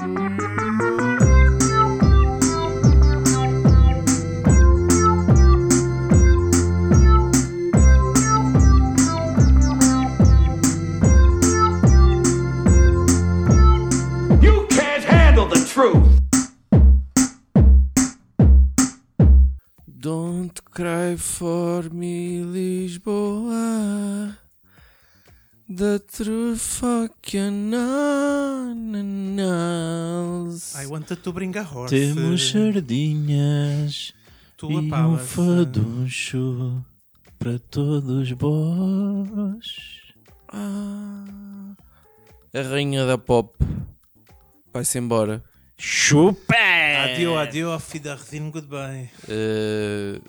Mm-hmm. 0.00 0.49
The 25.72 26.00
true 26.00 26.56
fucking 26.56 27.72
animals. 29.30 30.74
I 30.74 30.86
wanted 30.86 31.22
to 31.22 31.32
bring 31.32 31.56
a 31.56 31.62
horse. 31.62 31.94
Temos 31.94 32.50
sardinhas 32.50 34.12
Tua 34.56 34.82
e 34.82 34.92
um 34.92 35.16
faduncho 35.16 36.84
para 37.38 37.60
todos 37.70 38.32
vós. 38.32 39.66
Ah, 40.48 41.72
a 42.52 42.62
rainha 42.62 43.06
da 43.06 43.16
pop 43.16 43.56
vai-se 44.72 44.98
embora. 44.98 45.40
Chupa! 45.78 46.56
Adio, 47.04 47.38
adio, 47.38 47.70
Wiedersehen, 47.94 48.50
goodbye. 48.50 49.08
Eh, 49.28 50.20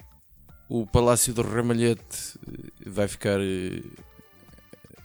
o 0.70 0.86
Palácio 0.86 1.34
do 1.34 1.42
Ramalhete 1.42 2.38
vai 2.86 3.08
ficar. 3.08 3.40
eh, 3.42 3.82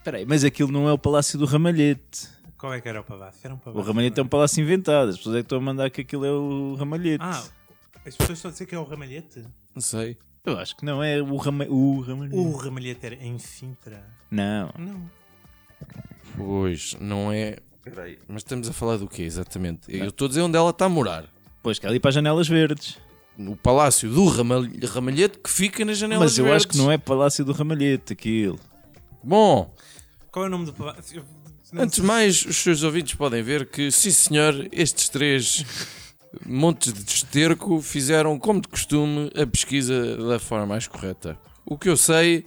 Espera 0.07 0.19
aí, 0.19 0.25
mas 0.25 0.45
aquilo 0.45 0.71
não 0.71 0.87
é 0.87 0.93
o 0.93 0.97
Palácio 0.97 1.37
do 1.37 1.43
Ramalhete. 1.45 2.29
Qual 2.57 2.73
é 2.73 2.79
que 2.79 2.87
era 2.87 3.01
o 3.01 3.03
palácio? 3.03 3.41
Era 3.43 3.53
um 3.53 3.57
O 3.57 3.59
palácio. 3.59 3.83
Ramalhete 3.87 4.17
é 4.17 4.23
um 4.23 4.27
palácio 4.27 4.63
inventado. 4.63 5.09
As 5.09 5.17
pessoas 5.17 5.35
é 5.35 5.39
que 5.39 5.43
estão 5.45 5.57
a 5.57 5.61
mandar 5.61 5.89
que 5.89 5.99
aquilo 5.99 6.25
é 6.25 6.31
o 6.31 6.75
Ramalhete. 6.75 7.21
Ah, 7.21 7.43
as 8.05 8.15
pessoas 8.15 8.37
estão 8.37 8.47
a 8.47 8.51
dizer 8.53 8.65
que 8.67 8.73
é 8.73 8.79
o 8.79 8.85
ramalhete? 8.85 9.43
não 9.75 9.81
sei. 9.81 10.17
Eu 10.45 10.57
acho 10.57 10.77
que 10.77 10.85
não 10.85 11.03
é 11.03 11.21
o, 11.21 11.35
Rama... 11.35 11.65
o 11.67 11.99
Ramalhete. 11.99 12.37
O 12.37 12.55
ramalhete 12.55 13.05
era 13.05 13.15
em 13.15 13.37
Sintra. 13.37 14.01
Não. 14.31 14.71
Não. 14.79 15.11
Pois, 16.37 16.95
não 17.01 17.29
é. 17.29 17.57
Peraí, 17.83 18.17
mas 18.29 18.43
estamos 18.43 18.69
a 18.69 18.71
falar 18.71 18.95
do 18.95 19.09
quê 19.09 19.23
exatamente? 19.23 19.93
Eu 19.93 20.07
estou 20.07 20.27
a 20.27 20.29
dizer 20.29 20.41
onde 20.41 20.55
ela 20.57 20.69
está 20.69 20.85
a 20.85 20.89
morar. 20.89 21.25
Pois 21.61 21.79
que 21.79 21.85
é 21.85 21.89
ali 21.89 21.99
para 21.99 22.09
as 22.09 22.15
janelas 22.15 22.47
verdes. 22.47 22.97
No 23.37 23.57
Palácio 23.57 24.09
do 24.09 24.25
Ramal- 24.29 24.63
Ramalhete 24.89 25.37
que 25.37 25.49
fica 25.49 25.83
nas 25.83 25.97
janelas 25.97 26.31
Mas 26.31 26.37
eu 26.37 26.53
acho 26.53 26.65
que 26.65 26.77
não 26.77 26.89
é 26.89 26.97
Palácio 26.97 27.43
do 27.43 27.51
Ramalhete 27.51 28.13
aquilo. 28.13 28.57
Bom, 29.21 29.75
Qual 30.31 30.45
é 30.45 30.47
o 30.47 30.51
nome 30.51 30.65
do 30.65 30.73
antes 31.73 31.95
de 31.95 32.01
mais, 32.01 32.45
os 32.45 32.57
seus 32.57 32.83
ouvintes 32.83 33.15
podem 33.15 33.43
ver 33.43 33.65
que, 33.65 33.91
sim 33.91 34.11
senhor, 34.11 34.67
estes 34.71 35.09
três 35.09 35.65
montes 36.45 36.93
de 36.93 37.11
esterco 37.11 37.81
fizeram, 37.81 38.37
como 38.39 38.61
de 38.61 38.67
costume, 38.67 39.29
a 39.35 39.45
pesquisa 39.45 40.17
da 40.17 40.39
forma 40.39 40.65
mais 40.65 40.87
correta. 40.87 41.37
O 41.65 41.77
que 41.77 41.89
eu 41.89 41.97
sei, 41.97 42.45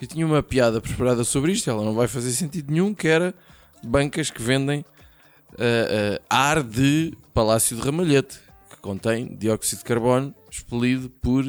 eu 0.00 0.06
tinha 0.06 0.24
uma 0.24 0.42
piada 0.42 0.80
preparada 0.80 1.24
sobre 1.24 1.52
isto, 1.52 1.68
ela 1.68 1.84
não 1.84 1.94
vai 1.94 2.06
fazer 2.06 2.30
sentido 2.32 2.70
nenhum, 2.70 2.94
que 2.94 3.08
era 3.08 3.34
bancas 3.82 4.30
que 4.30 4.42
vendem 4.42 4.84
ah, 5.58 6.18
ah, 6.30 6.48
ar 6.50 6.62
de 6.62 7.12
Palácio 7.34 7.76
de 7.76 7.82
Ramalhete, 7.82 8.38
que 8.70 8.76
contém 8.76 9.34
dióxido 9.36 9.78
de 9.78 9.84
carbono 9.84 10.34
expelido 10.50 11.10
por 11.10 11.44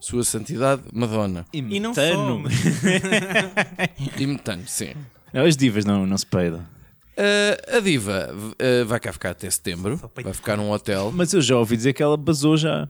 Sua 0.00 0.24
Santidade 0.24 0.82
Madonna. 0.92 1.44
E 1.52 1.78
não 1.78 1.90
Metano. 1.90 2.42
E 4.18 4.26
metano, 4.26 4.62
sim. 4.66 4.94
Não, 5.32 5.44
as 5.44 5.56
divas 5.56 5.84
não, 5.84 6.06
não 6.06 6.16
se 6.18 6.26
peidam. 6.26 6.66
Ah, 7.16 7.76
a 7.76 7.80
diva 7.80 8.30
ah, 8.58 8.84
vai 8.86 8.98
cá 8.98 9.12
ficar 9.12 9.30
até 9.30 9.48
setembro, 9.50 10.00
vai 10.22 10.32
ficar 10.32 10.56
num 10.56 10.70
hotel. 10.70 11.12
Mas 11.14 11.32
eu 11.32 11.40
já 11.42 11.56
ouvi 11.56 11.76
dizer 11.76 11.92
que 11.92 12.02
ela 12.02 12.16
basou 12.16 12.56
já. 12.56 12.88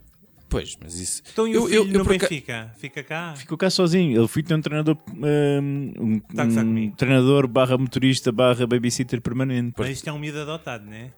Pois, 0.49 0.77
mas 0.83 0.99
isso. 0.99 1.23
Então 1.33 1.47
e 1.47 1.53
o 1.53 1.55
Eu- 1.63 1.67
filho 1.85 1.95
eu- 1.97 2.01
eu 2.01 2.05
Benfica? 2.05 2.73
Fica 2.79 3.03
cá? 3.05 3.35
Ficou 3.37 3.57
cá 3.57 3.71
sozinho. 3.71 4.19
Ele 4.21 4.27
foi 4.29 4.43
ter 4.43 4.55
um 4.55 4.61
treinador, 4.61 4.97
um, 5.09 5.93
um- 5.99 6.21
Tá 6.35 6.45
um 6.45 6.91
treinador 6.91 7.47
barra 7.47 7.79
motorista 7.79 8.33
barra 8.33 8.67
babysitter 8.67 9.21
permanente. 9.21 9.75
Mas 9.79 9.91
isto 9.91 10.09
é 10.09 10.13
um 10.13 10.19
miúdo 10.19 10.41
adotado, 10.41 10.85
não 10.87 10.93
é? 10.93 11.11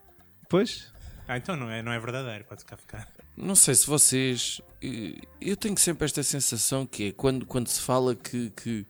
Pois. 0.50 0.92
Ah, 1.26 1.38
então 1.38 1.56
não 1.56 1.70
é, 1.70 1.82
não 1.82 1.92
é 1.92 1.98
verdadeiro, 1.98 2.44
pode 2.44 2.62
cá 2.64 2.76
ficar. 2.76 3.08
Não 3.36 3.54
sei 3.54 3.74
se 3.74 3.86
vocês. 3.86 4.60
eh, 4.82 5.14
Eu 5.40 5.56
tenho 5.56 5.76
sempre 5.78 6.04
esta 6.04 6.22
sensação 6.22 6.86
que 6.86 7.08
é 7.08 7.12
quando, 7.12 7.46
quando 7.46 7.68
se 7.68 7.80
fala 7.80 8.14
que, 8.14 8.50
que 8.56 8.86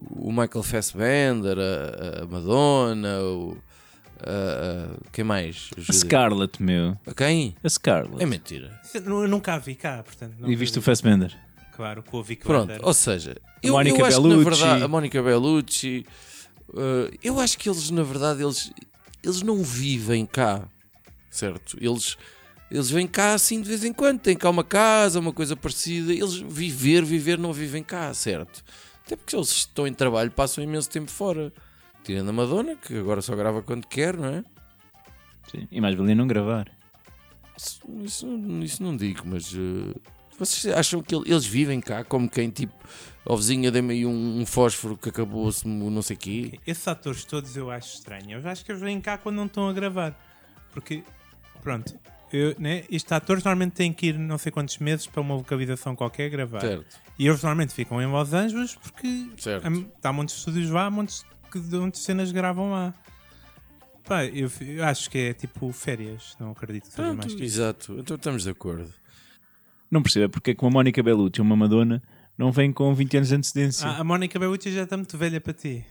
o 0.00 0.30
Michael 0.30 0.62
Fassbender, 0.62 1.56
a, 1.58 2.22
a 2.22 2.26
Madonna, 2.26 3.20
o. 3.20 3.56
A, 4.20 4.94
a- 4.94 5.10
quem 5.12 5.22
mais? 5.24 5.70
A. 5.88 5.92
Scarlett, 5.92 6.60
meu. 6.62 6.96
A 7.06 7.14
quem? 7.14 7.54
A 7.62 7.68
Scarlett. 7.68 8.22
É 8.22 8.26
mentira. 8.26 8.80
Eu, 8.94 9.28
nunca 9.28 9.54
a 9.54 9.58
vi 9.58 9.74
cá, 9.76 10.02
portanto. 10.02 10.34
não 10.38 10.50
e 10.50 10.56
viste 10.56 10.76
o 10.76 10.80
acredito. 10.80 10.84
Fassbender? 10.84 11.36
Claro, 11.76 12.02
com 12.02 12.16
o 12.18 12.22
Vic 12.24 12.42
Pronto, 12.42 12.66
Vander. 12.66 12.84
ou 12.84 12.92
seja, 12.92 13.36
eu, 13.62 13.74
Mónica 13.74 14.00
eu 14.00 14.04
acho 14.06 14.16
que 14.20 14.22
na 14.26 14.28
Bellucci. 14.36 14.50
verdade. 14.60 14.82
A 14.82 14.88
Mónica 14.88 15.22
Bellucci. 15.22 16.06
eh, 16.74 17.18
eu 17.22 17.38
acho 17.38 17.56
que 17.56 17.68
eles, 17.70 17.88
na 17.90 18.02
verdade, 18.02 18.42
eles, 18.42 18.72
eles 19.22 19.42
não 19.42 19.62
vivem 19.62 20.26
cá. 20.26 20.66
Certo? 21.30 21.76
Eles. 21.80 22.16
Eles 22.70 22.90
vêm 22.90 23.06
cá 23.06 23.32
assim 23.34 23.62
de 23.62 23.68
vez 23.68 23.82
em 23.84 23.92
quando, 23.92 24.20
têm 24.20 24.36
cá 24.36 24.50
uma 24.50 24.64
casa, 24.64 25.18
uma 25.20 25.32
coisa 25.32 25.56
parecida. 25.56 26.12
Eles 26.12 26.34
viver, 26.36 27.02
viver, 27.04 27.38
não 27.38 27.52
vivem 27.52 27.82
cá, 27.82 28.12
certo? 28.12 28.62
Até 29.06 29.16
porque 29.16 29.34
eles 29.34 29.48
estão 29.48 29.86
em 29.86 29.94
trabalho, 29.94 30.30
passam 30.30 30.62
imenso 30.62 30.90
tempo 30.90 31.10
fora. 31.10 31.52
Tirando 32.04 32.28
a 32.28 32.32
Madonna, 32.32 32.76
que 32.76 32.96
agora 32.96 33.22
só 33.22 33.34
grava 33.34 33.62
quando 33.62 33.86
quer, 33.86 34.16
não 34.16 34.28
é? 34.28 34.44
Sim. 35.50 35.66
E 35.70 35.80
mais 35.80 35.94
valia 35.94 36.14
não 36.14 36.26
gravar. 36.26 36.70
Isso, 37.56 37.80
isso, 38.04 38.26
isso 38.62 38.82
não 38.82 38.96
digo, 38.96 39.22
mas 39.24 39.52
eh, 39.54 39.98
vocês 40.38 40.72
acham 40.74 41.02
que 41.02 41.14
ele- 41.14 41.28
eles 41.30 41.44
vivem 41.44 41.80
cá 41.80 42.04
como 42.04 42.28
quem 42.30 42.50
tipo, 42.50 42.72
ó 43.26 43.34
vizinha, 43.34 43.70
dê-me 43.70 43.94
aí 43.94 44.06
um, 44.06 44.40
um 44.40 44.46
fósforo 44.46 44.96
que 44.96 45.08
acabou-se, 45.08 45.66
no 45.66 45.90
não 45.90 46.00
sei 46.02 46.16
quê? 46.16 46.60
Esses 46.66 46.86
atores 46.86 47.24
todos 47.24 47.56
eu 47.56 47.70
acho 47.70 47.94
estranho. 47.96 48.38
Eu 48.38 48.48
acho 48.48 48.64
que 48.64 48.70
eles 48.70 48.80
vêm 48.80 49.00
cá 49.00 49.18
quando 49.18 49.36
não 49.36 49.46
estão 49.46 49.68
a 49.68 49.72
gravar. 49.72 50.14
Porque, 50.72 51.02
pronto, 51.62 51.98
eu, 52.36 52.54
né, 52.58 52.84
estes 52.90 53.10
atores 53.12 53.42
normalmente 53.42 53.72
têm 53.72 53.92
que 53.92 54.08
ir 54.08 54.18
não 54.18 54.38
sei 54.38 54.52
quantos 54.52 54.78
meses 54.78 55.06
para 55.06 55.20
uma 55.20 55.34
localização 55.34 55.96
qualquer 55.96 56.28
gravar. 56.28 56.60
Certo, 56.60 57.00
E 57.18 57.26
eles 57.26 57.42
normalmente 57.42 57.72
ficam 57.72 58.00
em 58.02 58.06
Los 58.06 58.32
Angeles 58.32 58.74
porque 58.74 59.30
certo. 59.36 59.68
hum, 59.68 59.86
há 60.02 60.12
muitos 60.12 60.36
estúdios 60.36 60.70
lá, 60.70 60.90
muitos 60.90 61.24
que 61.50 61.58
de 61.58 61.76
onde 61.76 61.98
cenas 61.98 62.30
gravam 62.30 62.70
lá. 62.70 62.94
Pá, 64.04 64.24
eu, 64.24 64.50
eu 64.60 64.84
acho 64.84 65.10
que 65.10 65.18
é 65.18 65.32
tipo 65.34 65.70
férias, 65.72 66.36
não 66.40 66.52
acredito 66.52 66.88
que 66.88 66.94
seja 66.94 67.12
mais 67.12 67.26
que 67.26 67.44
isso. 67.44 67.60
exato, 67.60 67.96
então 67.98 68.16
estamos 68.16 68.42
de 68.44 68.50
acordo. 68.50 68.92
Não 69.90 70.02
percebo 70.02 70.26
é 70.26 70.28
porque 70.28 70.50
é 70.50 70.54
que 70.54 70.62
uma 70.64 70.70
Mónica 70.70 71.02
Bellucci 71.02 71.40
e 71.40 71.42
uma 71.42 71.56
Madonna 71.56 72.02
não 72.36 72.52
vêm 72.52 72.72
com 72.72 72.94
20 72.94 73.16
anos 73.16 73.28
de 73.28 73.34
antecedência. 73.34 73.86
Ah, 73.88 73.98
a 73.98 74.04
Mónica 74.04 74.38
Bellucci 74.38 74.72
já 74.72 74.82
está 74.84 74.96
muito 74.96 75.16
velha 75.16 75.40
para 75.40 75.52
ti. 75.52 75.84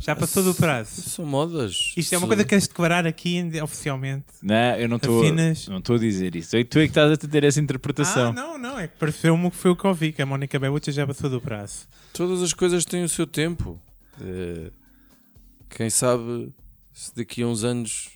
Já 0.00 0.14
passou 0.14 0.42
do 0.42 0.54
prazo. 0.54 1.02
São 1.02 1.24
modas. 1.24 1.94
Isto 1.96 2.14
é 2.14 2.18
uma 2.18 2.26
coisa 2.26 2.44
que 2.44 2.50
queres 2.50 2.68
declarar 2.68 3.06
aqui 3.06 3.42
oficialmente. 3.62 4.26
Não, 4.42 4.76
eu 4.76 4.88
não 4.88 4.96
estou 4.96 5.22
Afinas. 5.22 5.68
não 5.68 5.78
estou 5.78 5.96
a 5.96 5.98
dizer 5.98 6.36
isso. 6.36 6.54
É 6.56 6.62
que 6.62 6.70
tu 6.70 6.78
é 6.78 6.82
que 6.82 6.88
estás 6.88 7.12
a 7.12 7.16
ter 7.16 7.44
essa 7.44 7.60
interpretação. 7.60 8.28
Ah, 8.28 8.32
não, 8.32 8.58
não, 8.58 8.78
é 8.78 8.88
que 8.88 8.96
pareceu-me 8.98 9.50
que 9.50 9.56
foi 9.56 9.70
o 9.70 9.76
que 9.76 9.84
eu 9.84 9.94
vi, 9.94 10.12
que 10.12 10.20
a 10.20 10.26
Mónica 10.26 10.58
Bellucci 10.58 10.92
já 10.92 11.06
passou 11.06 11.30
do 11.30 11.40
prazo. 11.40 11.86
Todas 12.12 12.42
as 12.42 12.52
coisas 12.52 12.84
têm 12.84 13.02
o 13.04 13.08
seu 13.08 13.26
tempo. 13.26 13.80
Eh, 14.20 14.70
quem 15.70 15.90
sabe 15.90 16.52
se 16.92 17.14
daqui 17.14 17.42
a 17.42 17.46
uns 17.46 17.64
anos 17.64 18.10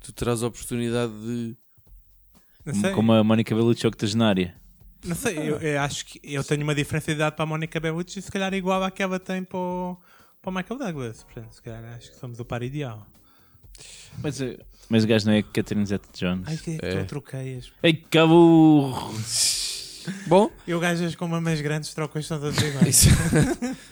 tu 0.00 0.12
terás 0.12 0.42
a 0.42 0.46
oportunidade 0.46 1.12
de. 1.12 1.56
Não 2.64 2.74
sei, 2.74 2.92
Como 2.92 3.12
a 3.12 3.24
Mónica 3.24 3.54
Bellucci 3.54 3.86
octogenária. 3.86 4.54
não 5.04 5.16
sei 5.16 5.36
eu, 5.36 5.56
eu 5.58 5.80
acho 5.80 6.06
que 6.06 6.20
eu 6.22 6.44
tenho 6.44 6.62
uma 6.62 6.74
diferença 6.74 7.06
de 7.06 7.16
idade 7.16 7.34
para 7.34 7.42
a 7.42 7.46
Mónica 7.46 7.80
Bellucci 7.80 8.22
se 8.22 8.30
calhar 8.30 8.54
igual 8.54 8.84
à 8.84 8.90
que 8.90 9.02
ela 9.02 9.18
tem 9.18 9.42
para 9.42 9.58
o, 9.58 9.96
para 10.42 10.50
o 10.50 10.54
Michael 10.54 10.78
Douglas. 10.78 11.22
Portanto, 11.22 11.52
se 11.54 11.62
calhar 11.62 11.84
acho 11.96 12.10
que 12.10 12.16
somos 12.18 12.38
o 12.40 12.44
par 12.44 12.62
ideal. 12.62 13.06
Mas, 14.22 14.40
eh, 14.40 14.58
mas 14.88 15.04
o 15.04 15.06
gajo 15.06 15.26
não 15.26 15.32
é 15.32 15.42
Catherine 15.42 15.86
Zeta-Jones. 15.86 16.44
Ai, 16.48 16.56
que 16.58 16.78
É. 16.82 17.02
tu 17.04 17.06
troqueias. 17.08 17.72
Ei, 17.82 17.94
cabo! 17.94 19.12
Bom, 20.26 20.50
Eu 20.66 20.80
gajas 20.80 21.14
com 21.14 21.28
mamas 21.28 21.60
grandes 21.60 21.94
trocas 21.94 22.26
são 22.26 22.38
todas 22.40 22.58
iguais. 22.58 23.06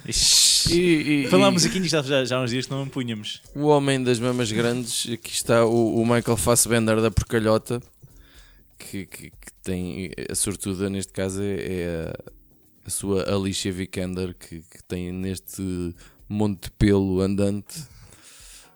isso. 0.05 0.75
e, 0.75 1.25
e- 1.25 1.29
Falámos 1.29 1.65
e- 1.65 1.69
aqui 1.69 1.79
nisto 1.79 2.03
já, 2.03 2.25
já 2.25 2.37
há 2.37 2.43
uns 2.43 2.51
dias 2.51 2.67
que 2.67 2.73
não 2.73 2.89
punhamos. 2.89 3.41
O 3.55 3.67
homem 3.67 4.03
das 4.03 4.19
mamas 4.19 4.51
grandes, 4.51 5.09
aqui 5.13 5.31
está 5.33 5.65
o, 5.65 6.01
o 6.03 6.05
Michael 6.05 6.37
Fassbender 6.37 7.01
da 7.01 7.13
Porcalhota, 7.13 7.81
que, 8.77 9.07
que- 9.07 9.31
que 9.31 9.53
tem 9.63 10.11
a 10.29 10.35
sortuda, 10.35 10.91
neste 10.91 11.13
caso, 11.13 11.41
é, 11.43 11.55
é 11.55 12.13
a, 12.13 12.33
a 12.87 12.91
sua 12.91 13.33
Alicia 13.33 13.71
Vikander, 13.73 14.35
que, 14.35 14.63
que 14.63 14.83
tem 14.89 15.13
neste 15.13 15.95
monte 16.35 16.65
de 16.65 16.71
pelo 16.73 17.21
andante 17.21 17.83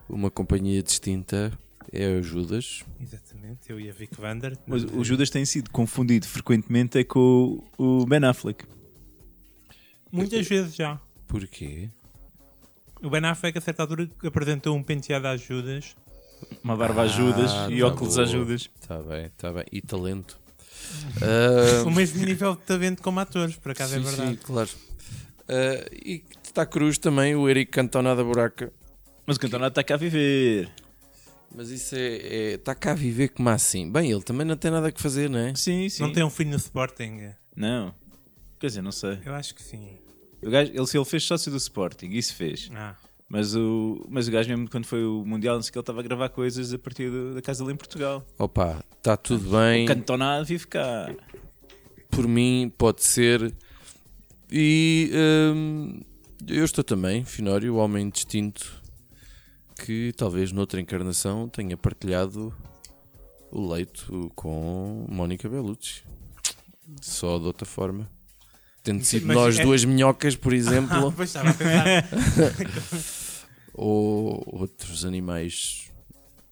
uma 0.08 0.30
companhia 0.30 0.82
distinta, 0.82 1.52
é 1.92 2.08
o 2.08 2.22
Judas. 2.22 2.84
Exatamente, 3.00 3.70
eu 3.70 3.80
e 3.80 3.88
a 3.88 3.92
Vic 3.92 4.20
Vander. 4.20 4.58
Mas 4.66 4.84
o 4.84 5.02
Judas 5.04 5.30
tem 5.30 5.44
sido 5.44 5.70
confundido 5.70 6.26
frequentemente 6.26 6.98
é 6.98 7.04
com 7.04 7.64
o, 7.78 8.00
o 8.02 8.06
Ben 8.06 8.24
Affleck. 8.24 8.64
Muitas 10.12 10.46
vezes 10.46 10.74
já. 10.74 11.00
Porquê? 11.26 11.88
O 13.02 13.10
Ben 13.10 13.24
Affleck, 13.24 13.56
a 13.58 13.60
certa 13.60 13.82
altura, 13.82 14.08
apresentou 14.24 14.76
um 14.76 14.82
penteado 14.82 15.26
às 15.26 15.40
Judas 15.40 15.94
Uma 16.62 16.76
barba 16.76 17.02
ajudas 17.02 17.50
Ah, 17.50 17.68
e 17.70 17.80
tá 17.80 17.86
óculos 17.86 18.14
boa. 18.14 18.26
ajudas. 18.26 18.70
Está 18.80 19.02
bem, 19.02 19.26
está 19.26 19.52
bem. 19.52 19.64
E 19.72 19.80
talento. 19.80 20.38
Ah, 21.22 21.82
O 21.86 21.90
mesmo 21.90 22.22
nível 22.24 22.54
de 22.56 22.62
talento 22.62 23.00
como 23.02 23.18
atores, 23.18 23.56
por 23.56 23.72
acaso 23.72 23.94
é 23.94 23.98
sim, 23.98 24.04
verdade. 24.04 24.30
sim, 24.32 24.36
claro. 24.42 24.70
Ah, 25.48 25.88
e 25.92 26.22
está 26.54 26.64
cruz 26.64 26.98
também 26.98 27.34
o 27.34 27.48
Eric 27.48 27.72
Cantona 27.72 28.14
da 28.14 28.22
Buraca. 28.22 28.72
Mas 29.26 29.36
o 29.36 29.40
Cantona 29.40 29.66
está 29.66 29.82
cá 29.82 29.94
a 29.94 29.96
viver. 29.96 30.70
Mas 31.54 31.70
isso 31.70 31.94
é, 31.96 32.16
é- 32.16 32.54
Está 32.54 32.74
cá 32.74 32.92
a 32.92 32.94
viver 32.94 33.28
como 33.30 33.48
assim? 33.48 33.90
Bem, 33.90 34.10
ele 34.12 34.22
também 34.22 34.46
não 34.46 34.56
tem 34.56 34.70
nada 34.70 34.90
que 34.92 35.00
fazer, 35.02 35.28
não 35.28 35.38
é? 35.38 35.54
Sim, 35.54 35.88
sim. 35.88 36.02
Não 36.02 36.12
tem 36.12 36.22
um 36.24 36.30
filho 36.30 36.50
no 36.50 36.56
Sporting? 36.56 37.30
Não. 37.56 37.92
Quer 38.60 38.68
dizer, 38.68 38.82
não 38.82 38.92
sei. 38.92 39.18
Eu 39.24 39.34
acho 39.34 39.54
que 39.54 39.62
sim. 39.62 39.98
O 40.42 40.50
gajo, 40.50 40.70
ele, 40.72 40.80
ele 40.94 41.04
fez 41.04 41.24
sócio 41.24 41.50
do 41.50 41.56
Sporting, 41.56 42.10
isso 42.10 42.34
fez. 42.34 42.70
Ah, 42.74 42.94
Mas 43.28 43.54
o, 43.56 44.04
mas 44.08 44.28
o 44.28 44.30
gajo 44.30 44.48
mesmo 44.48 44.68
quando 44.70 44.84
foi 44.86 45.04
o 45.04 45.24
Mundial, 45.24 45.56
não 45.56 45.62
sei 45.62 45.72
que, 45.72 45.78
ele 45.78 45.82
estava 45.82 46.00
a 46.00 46.02
gravar 46.02 46.28
coisas 46.28 46.72
a 46.72 46.78
partir 46.78 47.10
do- 47.10 47.34
da 47.34 47.42
casa 47.42 47.64
dele 47.64 47.74
em 47.74 47.76
Portugal. 47.78 48.24
Opa, 48.38 48.84
está 48.96 49.16
tudo 49.16 49.50
bem. 49.50 49.84
O 49.84 49.88
Cantona 49.88 50.42
vive 50.44 50.66
cá. 50.68 51.12
Por 52.10 52.28
mim, 52.28 52.70
pode 52.76 53.02
ser. 53.02 53.52
E 54.50 55.10
hum, 55.54 56.00
eu 56.48 56.64
estou 56.64 56.84
também, 56.84 57.24
Finório, 57.24 57.74
o 57.74 57.78
homem 57.78 58.08
distinto, 58.10 58.82
que 59.84 60.12
talvez 60.16 60.52
noutra 60.52 60.80
encarnação 60.80 61.48
tenha 61.48 61.76
partilhado 61.76 62.54
o 63.50 63.72
leito 63.72 64.30
com 64.34 65.06
Mónica 65.08 65.48
Bellucci. 65.48 66.02
Só 67.00 67.38
de 67.38 67.44
outra 67.46 67.64
forma. 67.66 68.10
Tendo 68.82 69.02
sido 69.04 69.26
Mas 69.26 69.36
nós 69.36 69.58
é- 69.58 69.62
duas 69.62 69.84
minhocas, 69.84 70.36
por 70.36 70.52
exemplo, 70.52 71.10
pois 71.16 71.30
estava 71.30 71.50
a 71.50 71.54
pensar. 71.54 72.04
ou 73.72 74.42
outros 74.46 75.04
animais 75.04 75.90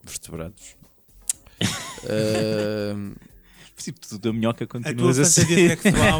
vertebrados. 0.03 0.75
Hum, 2.95 3.13
Tipo, 3.75 3.99
tu 4.07 4.17
da 4.17 4.31
minhoca 4.31 4.63
A 4.63 4.67
tua 4.67 4.81
continuas 4.81 5.19
a 5.19 5.23
fantasia 5.25 5.55
ser. 5.57 5.77
sexual 5.81 6.19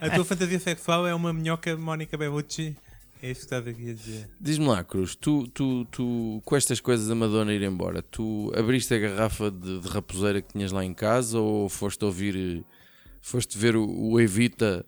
A 0.00 0.10
tua 0.10 0.24
fantasia 0.26 0.60
sexual 0.60 1.06
é 1.06 1.14
uma 1.14 1.32
minhoca 1.32 1.74
Mónica 1.76 2.18
Bellucci 2.18 2.76
É 3.22 3.30
isso 3.30 3.40
que 3.40 3.46
estás 3.46 3.66
aqui 3.68 3.90
a 3.90 3.94
dizer 3.94 4.28
Diz-me 4.40 4.66
lá, 4.66 4.82
Cruz, 4.82 5.14
tu, 5.14 5.46
tu, 5.48 5.84
tu, 5.86 6.42
com 6.44 6.56
estas 6.56 6.80
coisas 6.80 7.06
da 7.06 7.14
Madonna 7.14 7.54
ir 7.54 7.62
embora, 7.62 8.02
tu 8.02 8.52
abriste 8.56 8.92
a 8.94 8.98
garrafa 8.98 9.48
de, 9.50 9.78
de 9.80 9.88
raposeira 9.88 10.42
que 10.42 10.52
tinhas 10.52 10.72
lá 10.72 10.84
em 10.84 10.92
casa 10.92 11.38
ou 11.38 11.68
foste 11.68 12.04
ouvir, 12.04 12.64
foste 13.20 13.56
ver 13.56 13.76
o, 13.76 13.88
o 13.88 14.20
Evita 14.20 14.84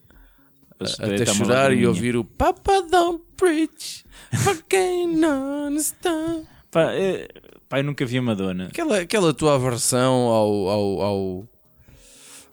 a- 0.80 0.84
até 1.06 1.24
chorar 1.26 1.72
e 1.72 1.86
ouvir 1.86 2.16
o 2.16 2.24
Papa 2.24 2.82
don't 2.90 3.22
preach, 3.36 4.04
fucking 4.34 5.24
understand. 5.24 6.44
Pá, 6.72 6.92
é, 6.92 7.28
pá, 7.68 7.78
eu 7.78 7.84
nunca 7.84 8.04
vi 8.04 8.18
a 8.18 8.22
Madonna. 8.22 8.66
Aquela, 8.66 8.98
aquela 8.98 9.32
tua 9.32 9.54
aversão 9.54 10.12
ao, 10.12 10.68
ao, 10.68 11.00
ao, 11.02 11.48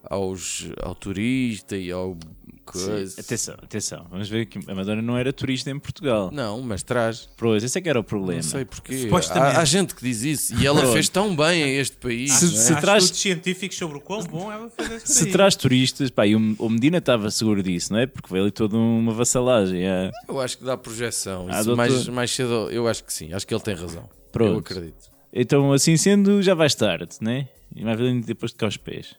aos, 0.04 0.70
ao 0.80 0.94
turista 0.94 1.76
e 1.76 1.92
ao 1.92 2.16
coisa. 2.66 3.20
Atenção, 3.20 3.56
atenção. 3.62 4.08
Vamos 4.10 4.30
ver 4.30 4.46
que 4.46 4.60
a 4.70 4.76
Madonna 4.76 5.02
não 5.02 5.18
era 5.18 5.32
turista 5.34 5.70
em 5.70 5.80
Portugal. 5.80 6.30
Não, 6.32 6.62
mas 6.62 6.84
traz. 6.84 7.28
Pois, 7.38 7.64
esse 7.64 7.78
é 7.78 7.82
que 7.82 7.90
era 7.90 8.00
o 8.00 8.04
problema. 8.04 8.42
Não 8.42 8.50
sei 8.50 8.66
porquê. 8.66 8.98
Supostamente. 9.04 9.56
Há, 9.58 9.62
há 9.62 9.66
gente 9.66 9.96
que 9.96 10.04
diz 10.04 10.22
isso 10.24 10.56
e 10.56 10.66
ela 10.66 10.86
fez 10.92 11.10
tão 11.10 11.36
bem 11.36 11.64
a 11.64 11.68
este 11.68 11.98
país. 11.98 12.32
Se- 12.34 12.46
é? 12.46 12.48
se- 12.50 12.74
Há 12.74 12.82
traz- 12.82 13.04
estudos 13.06 13.22
científicos 13.22 13.78
sobre 13.78 13.98
o 13.98 14.02
quão 14.02 14.24
bom 14.24 14.52
ela 14.52 14.70
fez 14.70 14.92
esse 14.92 15.14
Se 15.14 15.20
país. 15.22 15.32
traz 15.34 15.56
turistas, 15.56 16.10
pá, 16.10 16.26
e 16.26 16.36
o, 16.36 16.56
o 16.60 16.70
Medina 16.70 16.98
estava 17.00 17.30
seguro 17.32 17.62
disso, 17.64 17.94
não 17.94 18.00
é? 18.00 18.06
Porque 18.08 18.30
veio 18.32 18.44
ali 18.46 18.52
toda 18.52 18.78
uma 18.78 19.14
vassalagem. 19.14 19.84
é. 19.86 20.12
Eu 20.28 20.40
acho 20.40 20.58
que 20.58 20.64
dá 20.64 20.78
projeção. 20.78 21.48
Ah, 21.50 21.56
Isso 21.60 21.66
doutor. 21.66 21.78
mais, 21.78 22.08
mais 22.08 22.32
cedo, 22.32 22.70
eu 22.72 22.88
acho 22.88 23.04
que 23.04 23.14
sim. 23.14 23.34
Acho 23.34 23.46
que 23.48 23.54
ele 23.54 23.62
tem 23.64 23.76
razão. 23.76 24.10
Pronto. 24.32 24.54
Eu 24.54 24.60
acredito. 24.60 25.10
Então, 25.34 25.72
assim 25.72 25.96
sendo, 25.98 26.42
já 26.42 26.54
vais 26.54 26.76
tarde, 26.76 27.16
né? 27.22 27.48
E 27.76 27.84
mais 27.86 27.98
velho 27.98 28.22
depois 28.22 28.52
de 28.52 28.58
cá 28.58 28.66
aos 28.66 28.76
pés. 28.78 29.16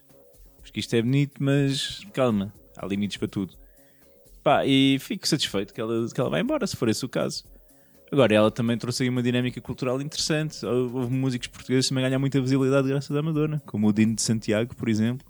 Porque 0.61 0.79
isto 0.79 0.95
é 0.95 1.01
bonito, 1.01 1.33
mas 1.43 2.01
calma, 2.13 2.53
há 2.77 2.85
limites 2.85 3.17
para 3.17 3.27
tudo. 3.27 3.53
Pá, 4.43 4.65
e 4.65 4.97
fico 4.99 5.27
satisfeito 5.27 5.73
que 5.73 5.79
ela, 5.79 6.07
que 6.13 6.19
ela 6.19 6.29
vai 6.29 6.41
embora, 6.41 6.67
se 6.67 6.75
for 6.75 6.89
esse 6.89 7.05
o 7.05 7.09
caso. 7.09 7.43
Agora, 8.11 8.35
ela 8.35 8.51
também 8.51 8.77
trouxe 8.77 9.03
aí 9.03 9.09
uma 9.09 9.23
dinâmica 9.23 9.59
cultural 9.59 9.99
interessante. 9.99 10.63
Houve 10.65 11.11
músicos 11.11 11.47
portugueses 11.47 11.85
que 11.85 11.89
também 11.89 12.03
ganham 12.03 12.19
muita 12.19 12.39
visibilidade 12.39 12.87
graças 12.87 13.15
à 13.15 13.21
Madonna, 13.23 13.61
como 13.65 13.87
o 13.87 13.93
Dino 13.93 14.13
de 14.13 14.21
Santiago, 14.21 14.75
por 14.75 14.87
exemplo. 14.87 15.25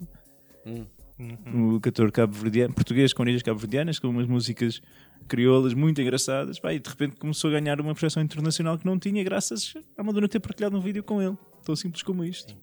Uhum. 0.66 1.76
O 1.76 1.80
cantor 1.80 2.10
cabo-verdiano, 2.10 2.74
português 2.74 3.12
com 3.12 3.22
origens 3.22 3.42
cabo-verdianas, 3.42 3.98
com 3.98 4.08
umas 4.08 4.26
músicas 4.26 4.82
crioulas 5.28 5.72
muito 5.72 6.02
engraçadas. 6.02 6.58
Pá, 6.58 6.74
e 6.74 6.78
de 6.78 6.88
repente 6.90 7.16
começou 7.16 7.48
a 7.48 7.58
ganhar 7.58 7.80
uma 7.80 7.94
projeção 7.94 8.22
internacional 8.22 8.76
que 8.76 8.84
não 8.84 8.98
tinha, 8.98 9.22
graças 9.22 9.74
à 9.96 10.02
Madonna 10.02 10.28
ter 10.28 10.40
partilhado 10.40 10.76
um 10.76 10.80
vídeo 10.80 11.02
com 11.02 11.22
ele. 11.22 11.38
Tão 11.64 11.74
simples 11.74 12.02
como 12.02 12.22
isto. 12.24 12.54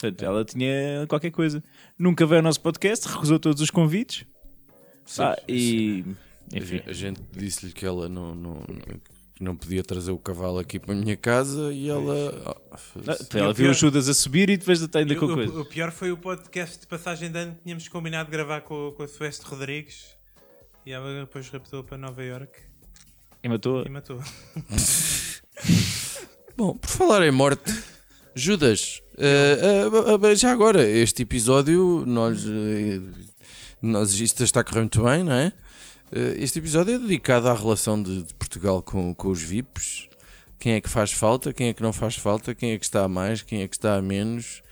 Portanto, 0.00 0.24
ela 0.24 0.44
tinha 0.44 1.06
qualquer 1.08 1.30
coisa. 1.30 1.62
Nunca 1.98 2.24
veio 2.24 2.38
ao 2.38 2.42
nosso 2.44 2.60
podcast, 2.60 3.08
recusou 3.08 3.38
todos 3.38 3.60
os 3.60 3.70
convites. 3.70 4.24
Sim, 5.04 5.22
sim. 5.22 5.34
e. 5.48 6.04
A 6.52 6.58
Enfim. 6.58 6.80
A 6.86 6.92
gente 6.92 7.20
disse-lhe 7.32 7.72
que 7.72 7.84
ela 7.84 8.08
não, 8.08 8.34
não, 8.34 8.54
não- 8.54 9.00
não 9.40 9.56
podia 9.56 9.84
trazer 9.84 10.10
o 10.10 10.18
cavalo 10.18 10.58
aqui 10.58 10.80
para 10.80 10.92
a 10.92 10.96
minha 10.96 11.16
casa 11.16 11.72
e 11.72 11.88
ela. 11.88 12.14
ah, 12.46 12.56
Ah, 12.72 12.76
foda-se. 12.76 13.36
Ela 13.38 13.52
viu 13.52 13.66
pior- 13.66 13.70
o 13.70 13.74
Judas 13.74 14.08
a 14.08 14.14
subir 14.14 14.48
e 14.50 14.56
depois 14.56 14.80
está 14.80 14.98
ainda 15.00 15.14
com 15.14 15.26
O- 15.26 15.34
coisa. 15.34 15.52
o, 15.52 15.60
o 15.60 15.64
pior 15.64 15.92
foi 15.92 16.10
o 16.10 16.16
podcast 16.16 16.80
de 16.80 16.86
passagem 16.86 17.30
de 17.30 17.38
ano 17.38 17.54
que 17.54 17.62
tínhamos 17.62 17.86
combinado 17.88 18.30
de 18.30 18.36
gravar 18.36 18.62
com, 18.62 18.92
com 18.96 19.02
a 19.02 19.08
Sueste 19.08 19.44
Rodrigues 19.44 20.16
e 20.86 20.92
ela 20.92 21.20
depois 21.20 21.48
raptou 21.50 21.84
para 21.84 21.98
Nova 21.98 22.22
York 22.24 22.50
E 23.44 23.48
matou. 23.48 23.84
e 23.84 23.88
matou. 23.90 24.18
Bom, 26.56 26.76
por 26.76 26.88
falar 26.90 27.24
em 27.26 27.30
morte, 27.30 27.72
Judas, 28.38 29.02
eh, 29.18 29.88
eh, 30.22 30.36
já 30.36 30.52
agora, 30.52 30.88
este 30.88 31.22
episódio, 31.22 32.04
nós, 32.06 32.44
nós, 33.82 34.12
isto 34.20 34.44
está 34.44 34.60
a 34.60 34.64
correr 34.64 34.80
muito 34.80 35.02
bem, 35.02 35.24
não 35.24 35.32
é? 35.32 35.52
Este 36.36 36.60
episódio 36.60 36.94
é 36.94 36.98
dedicado 36.98 37.48
à 37.48 37.54
relação 37.54 38.00
de, 38.00 38.22
de 38.22 38.34
Portugal 38.34 38.80
com, 38.80 39.12
com 39.12 39.28
os 39.28 39.42
VIPs. 39.42 40.08
Quem 40.58 40.74
é 40.74 40.80
que 40.80 40.88
faz 40.88 41.12
falta, 41.12 41.52
quem 41.52 41.68
é 41.68 41.74
que 41.74 41.82
não 41.82 41.92
faz 41.92 42.14
falta, 42.14 42.54
quem 42.54 42.70
é 42.70 42.78
que 42.78 42.84
está 42.84 43.04
a 43.04 43.08
mais, 43.08 43.42
quem 43.42 43.62
é 43.62 43.68
que 43.68 43.74
está 43.74 43.96
a 43.96 44.02
menos, 44.02 44.62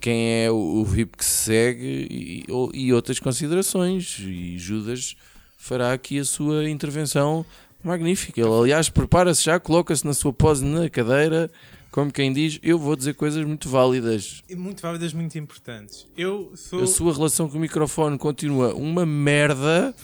quem 0.00 0.44
é 0.44 0.50
o, 0.50 0.82
VIP 0.82 1.18
que 1.18 1.24
se 1.24 1.44
segue 1.44 2.08
e, 2.10 2.44
e 2.72 2.92
outras 2.94 3.20
considerações. 3.20 4.18
E 4.20 4.58
Judas 4.58 5.16
fará 5.58 5.92
aqui 5.92 6.18
a 6.18 6.24
sua 6.24 6.68
intervenção 6.68 7.44
magnífica. 7.84 8.40
Ele, 8.40 8.50
aliás, 8.50 8.88
prepara-se 8.88 9.44
já, 9.44 9.60
coloca-se 9.60 10.04
na 10.04 10.14
sua 10.14 10.32
pose 10.32 10.64
na 10.64 10.88
cadeira, 10.88 11.50
como 11.96 12.12
quem 12.12 12.30
diz: 12.30 12.60
Eu 12.62 12.78
vou 12.78 12.94
dizer 12.94 13.14
coisas 13.14 13.42
muito 13.46 13.70
válidas. 13.70 14.42
E 14.46 14.54
muito 14.54 14.82
válidas, 14.82 15.14
muito 15.14 15.38
importantes. 15.38 16.06
Eu 16.14 16.52
sou. 16.54 16.82
A 16.82 16.86
sua 16.86 17.14
relação 17.14 17.48
com 17.48 17.56
o 17.56 17.60
microfone 17.60 18.18
continua 18.18 18.74
uma 18.74 19.06
merda. 19.06 19.94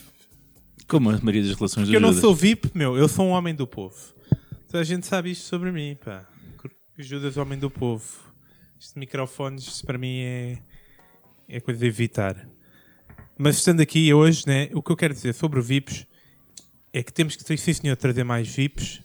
Como 0.89 1.11
a 1.11 1.19
maioria 1.19 1.43
das 1.43 1.55
relações 1.55 1.85
Porque 1.85 1.97
eu 1.97 2.01
não 2.01 2.15
sou 2.15 2.35
VIP, 2.35 2.71
meu, 2.75 2.97
eu 2.97 3.07
sou 3.09 3.27
um 3.27 3.33
homem 3.33 3.55
do 3.55 3.67
povo. 3.67 3.95
Toda 4.69 4.81
a 4.81 4.85
gente 4.85 5.07
sabe 5.07 5.33
isto 5.33 5.45
sobre 5.45 5.71
mim, 5.71 5.95
pá. 6.03 6.27
Que 6.97 7.03
Judas, 7.03 7.37
homem 7.37 7.59
do 7.59 7.69
povo. 7.69 8.07
Este 8.81 8.99
microfones, 8.99 9.65
isto 9.65 9.85
para 9.85 9.99
mim 9.99 10.21
é, 10.21 10.59
é 11.47 11.61
coisa 11.61 11.79
de 11.79 11.87
evitar. 11.87 12.49
Mas 13.37 13.59
estando 13.59 13.83
aqui 13.83 14.15
hoje, 14.15 14.45
né, 14.47 14.71
o 14.73 14.83
que 14.83 14.91
eu 14.91 14.97
quero 14.97 15.13
dizer 15.13 15.35
sobre 15.35 15.61
VIPs 15.61 16.07
é 16.91 17.03
que 17.03 17.13
temos 17.13 17.37
que, 17.37 17.57
sim 17.59 17.73
senhor, 17.75 17.97
trazer 17.99 18.25
mais 18.25 18.49
VIPs, 18.49 19.03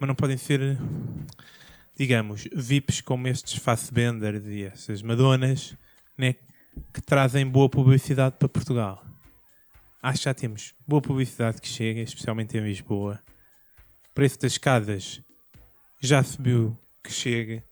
mas 0.00 0.08
não 0.08 0.14
podem 0.14 0.38
ser, 0.38 0.78
digamos, 1.98 2.48
VIPs 2.54 3.00
como 3.00 3.26
estes 3.26 3.56
Fassbender 3.56 4.40
e 4.46 4.62
essas 4.62 5.02
Madonas, 5.02 5.76
né, 6.16 6.36
que 6.94 7.02
trazem 7.02 7.44
boa 7.44 7.68
publicidade 7.68 8.36
para 8.38 8.48
Portugal. 8.48 9.04
Acho 10.00 10.18
que 10.18 10.24
já 10.26 10.34
temos 10.34 10.74
boa 10.86 11.02
publicidade 11.02 11.60
que 11.60 11.66
chega, 11.66 12.00
especialmente 12.00 12.56
em 12.56 12.60
Lisboa. 12.60 13.20
O 14.10 14.14
preço 14.14 14.38
das 14.38 14.52
escadas 14.52 15.20
já 16.00 16.22
subiu 16.22 16.78
que 17.02 17.12
chega. 17.12 17.64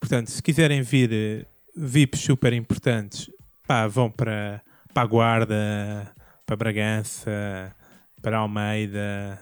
Portanto, 0.00 0.28
se 0.28 0.42
quiserem 0.42 0.82
vir 0.82 1.12
eh, 1.12 1.46
VIPs 1.76 2.20
super 2.20 2.52
importantes, 2.52 3.30
pá, 3.64 3.86
vão 3.86 4.10
para, 4.10 4.60
para 4.92 5.04
a 5.04 5.06
Guarda, 5.06 6.14
para 6.44 6.56
Bragança, 6.56 7.72
para 8.20 8.38
Almeida, 8.38 9.40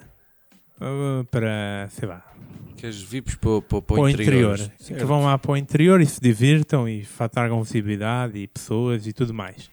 eh, 0.79 1.25
para, 1.31 1.89
sei 1.91 2.07
lá, 2.07 2.37
Queres 2.77 3.01
VIPs 3.03 3.35
para, 3.37 3.63
para, 3.63 3.83
para 3.83 3.83
para 3.83 4.01
o 4.03 4.09
interior? 4.09 4.59
interior. 4.59 4.99
Que 4.99 5.05
vão 5.05 5.25
lá 5.25 5.39
para 5.39 5.53
o 5.53 5.57
interior 5.57 6.01
e 6.01 6.07
se 6.07 6.21
divirtam 6.21 6.89
e 6.89 7.07
tragam 7.33 7.63
visibilidade 7.63 8.39
e 8.39 8.47
pessoas 8.47 9.07
e 9.07 9.13
tudo 9.13 9.33
mais. 9.33 9.71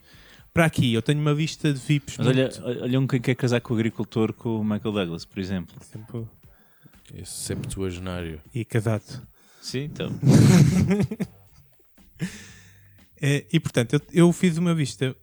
Para 0.52 0.64
aqui, 0.66 0.92
eu 0.94 1.02
tenho 1.02 1.20
uma 1.20 1.32
lista 1.32 1.72
de 1.72 1.78
VIPs 1.80 2.16
Mas 2.18 2.26
olha, 2.28 2.44
muito... 2.44 2.82
olha 2.82 3.00
um 3.00 3.06
quem 3.06 3.20
quer 3.20 3.34
casar 3.34 3.60
com 3.60 3.74
o 3.74 3.76
agricultor 3.76 4.32
com 4.32 4.60
o 4.60 4.64
Michael 4.64 4.92
Douglas, 4.92 5.24
por 5.24 5.38
exemplo. 5.40 5.74
Sempre- 5.82 6.24
Esse 7.14 7.32
septuagenário. 7.32 8.40
e 8.54 8.64
casado. 8.64 9.26
Sim, 9.60 9.84
então. 9.84 10.10
É, 13.20 13.46
e 13.52 13.58
portanto, 13.58 13.94
eu, 13.94 14.00
eu 14.12 14.32
fiz 14.32 14.58
uma 14.58 14.72
lista 14.72 15.16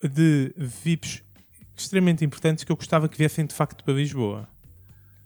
de 0.00 0.52
VIPs 0.56 1.22
extremamente 1.76 2.24
importantes 2.24 2.62
que 2.62 2.70
eu 2.70 2.76
gostava 2.76 3.08
que 3.08 3.18
viessem 3.18 3.44
de 3.46 3.54
facto 3.54 3.82
para 3.82 3.94
Lisboa. 3.94 4.48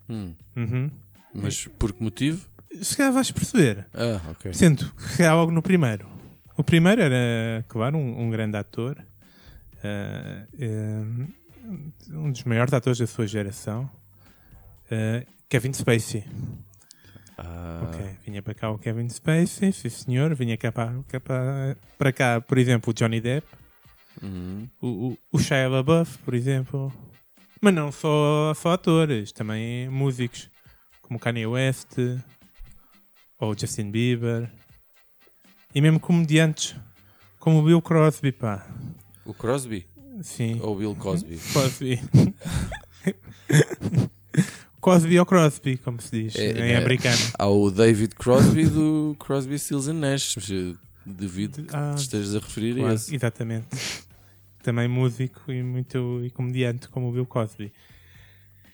Hum. 0.09 0.33
Uhum. 0.55 0.89
Mas 1.33 1.67
por 1.79 1.93
que 1.93 2.03
motivo? 2.03 2.45
Se 2.81 2.97
calhar 2.97 3.13
vais 3.13 3.31
perceber. 3.31 3.85
Ah, 3.93 4.21
ok. 4.31 4.53
Sendo 4.53 4.85
que 4.93 5.17
calhar 5.17 5.35
logo 5.35 5.51
no 5.51 5.61
primeiro. 5.61 6.07
O 6.57 6.63
primeiro 6.63 7.01
era, 7.01 7.63
claro, 7.67 7.97
um, 7.97 8.21
um 8.23 8.29
grande 8.29 8.57
ator. 8.57 8.97
eh, 9.83 11.03
um 12.11 12.31
dos 12.31 12.43
maiores 12.43 12.73
atores 12.73 12.99
da 12.99 13.07
sua 13.07 13.25
geração. 13.27 13.89
ah, 14.91 15.23
Kevin 15.49 15.73
Spacey. 15.73 16.23
Ah, 17.37 17.89
Ok, 17.89 18.05
vinha 18.25 18.41
para 18.41 18.53
cá 18.53 18.69
o 18.71 18.77
Kevin 18.77 19.09
Spacey, 19.09 19.71
sim 19.73 19.89
senhor. 19.89 20.33
Vinha 20.35 20.57
cá 20.57 20.71
para, 20.71 20.93
cá 21.07 21.19
para, 21.19 21.77
para 21.97 22.11
cá, 22.13 22.41
por 22.41 22.57
exemplo, 22.57 22.91
o 22.91 22.93
Johnny 22.93 23.19
Depp. 23.21 23.47
uhum. 24.21 24.67
O, 24.81 24.87
o, 24.87 25.17
o 25.33 25.39
Shia 25.39 25.67
LaBeouf, 25.67 26.17
por 26.19 26.33
exemplo. 26.33 26.93
Mas 27.61 27.73
não 27.73 27.91
só, 27.91 28.53
só 28.55 28.73
atores, 28.73 29.31
também 29.31 29.89
músicos. 29.89 30.49
Como 31.03 31.19
Kanye 31.19 31.45
West. 31.45 31.97
Ou 33.39 33.57
Justin 33.57 33.91
Bieber. 33.91 34.49
E 35.75 35.81
mesmo 35.81 35.99
comediantes. 35.99 36.75
Como 37.39 37.59
o 37.59 37.63
Bill 37.63 37.81
Crosby, 37.81 38.31
pá. 38.31 38.65
O 39.25 39.33
Crosby? 39.33 39.85
Sim. 40.21 40.59
Ou 40.61 40.75
Bill 40.75 40.95
Cosby? 40.95 41.37
Crosby. 41.53 41.99
Cosby 44.79 45.17
ou 45.19 45.25
Crosby, 45.25 45.77
como 45.77 46.01
se 46.01 46.23
diz 46.23 46.35
É, 46.35 46.51
em 46.51 46.71
é. 46.71 46.77
americano. 46.77 47.17
Há 47.39 47.47
o 47.47 47.71
David 47.71 48.15
Crosby 48.15 48.65
do 48.65 49.15
Crosby, 49.19 49.57
Stills 49.57 49.89
and 49.89 49.99
Nash. 49.99 50.35
Devido 51.05 51.63
que 51.63 51.75
Ah, 51.75 51.93
te 51.95 52.01
estejas 52.01 52.35
a 52.35 52.39
referir 52.39 52.73
a 52.73 52.79
Claro, 52.79 52.93
esse. 52.95 53.15
exatamente. 53.15 53.67
Também 54.61 54.87
músico 54.87 55.51
e 55.51 55.61
muito 55.63 56.21
e 56.23 56.29
comediante 56.29 56.87
como 56.89 57.09
o 57.09 57.11
Bill 57.11 57.25
Cosby. 57.25 57.71